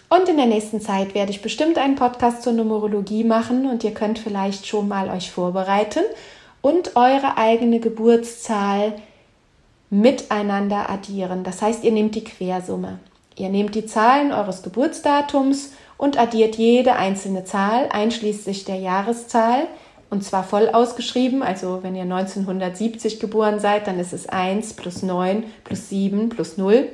Und 0.09 0.27
in 0.27 0.37
der 0.37 0.47
nächsten 0.47 0.81
Zeit 0.81 1.13
werde 1.13 1.31
ich 1.31 1.43
bestimmt 1.43 1.77
einen 1.77 1.95
Podcast 1.95 2.41
zur 2.41 2.53
Numerologie 2.53 3.23
machen 3.23 3.69
und 3.69 3.83
ihr 3.83 3.93
könnt 3.93 4.17
vielleicht 4.17 4.65
schon 4.65 4.87
mal 4.87 5.09
euch 5.09 5.31
vorbereiten 5.31 6.01
und 6.61 6.95
eure 6.95 7.37
eigene 7.37 7.79
Geburtszahl 7.79 8.93
miteinander 9.91 10.89
addieren. 10.89 11.43
Das 11.43 11.61
heißt, 11.61 11.83
ihr 11.83 11.91
nehmt 11.91 12.15
die 12.15 12.23
Quersumme. 12.23 12.99
Ihr 13.35 13.49
nehmt 13.49 13.75
die 13.75 13.85
Zahlen 13.85 14.33
eures 14.33 14.63
Geburtsdatums 14.63 15.73
und 15.99 16.17
addiert 16.17 16.55
jede 16.55 16.95
einzelne 16.95 17.43
Zahl 17.43 17.89
einschließlich 17.91 18.63
der 18.63 18.77
Jahreszahl 18.77 19.67
und 20.09 20.23
zwar 20.23 20.43
voll 20.43 20.69
ausgeschrieben. 20.69 21.43
Also 21.43 21.79
wenn 21.83 21.93
ihr 21.93 22.03
1970 22.03 23.19
geboren 23.19 23.59
seid, 23.59 23.85
dann 23.85 23.99
ist 23.99 24.13
es 24.13 24.27
1 24.27 24.73
plus 24.73 25.03
9 25.03 25.43
plus 25.65 25.89
7 25.89 26.29
plus 26.29 26.57
0. 26.57 26.87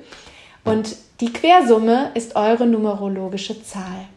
Und 0.66 0.96
die 1.22 1.32
Quersumme 1.32 2.10
ist 2.16 2.36
eure 2.36 2.66
numerologische 2.66 3.64
Zahl. 3.64 4.08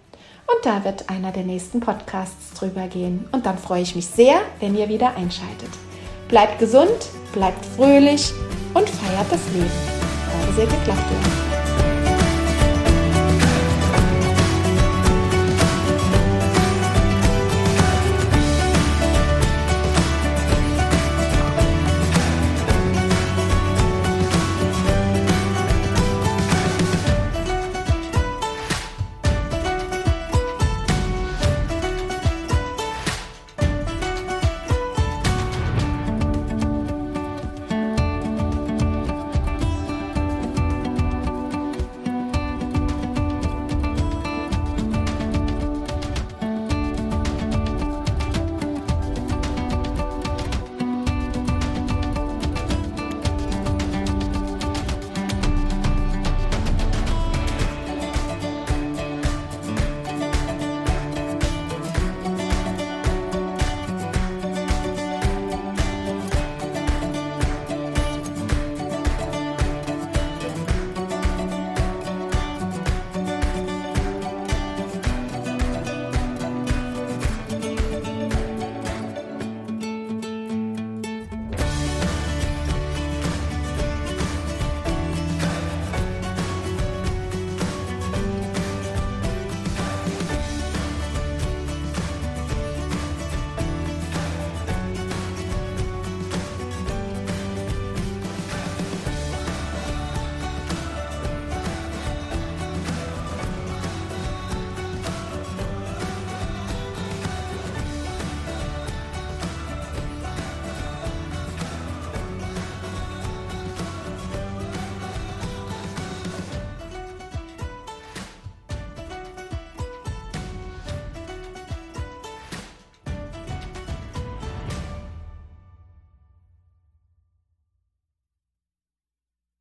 Und 0.47 0.65
da 0.65 0.83
wird 0.85 1.11
einer 1.11 1.33
der 1.33 1.45
nächsten 1.45 1.81
Podcasts 1.81 2.59
drüber 2.59 2.87
gehen. 2.89 3.27
Und 3.31 3.45
dann 3.45 3.59
freue 3.59 3.83
ich 3.83 3.95
mich 3.95 4.07
sehr, 4.07 4.41
wenn 4.59 4.75
ihr 4.75 4.89
wieder 4.89 5.15
einschaltet. 5.17 5.71
Bleibt 6.29 6.59
gesund, 6.59 7.11
bleibt 7.35 7.65
fröhlich 7.77 8.33
und 8.73 8.89
feiert 8.89 9.31
das 9.31 9.43
Leben. 9.53 9.71
Eure 10.41 10.55
Silke 10.55 10.75
Klappdorf. 10.85 11.48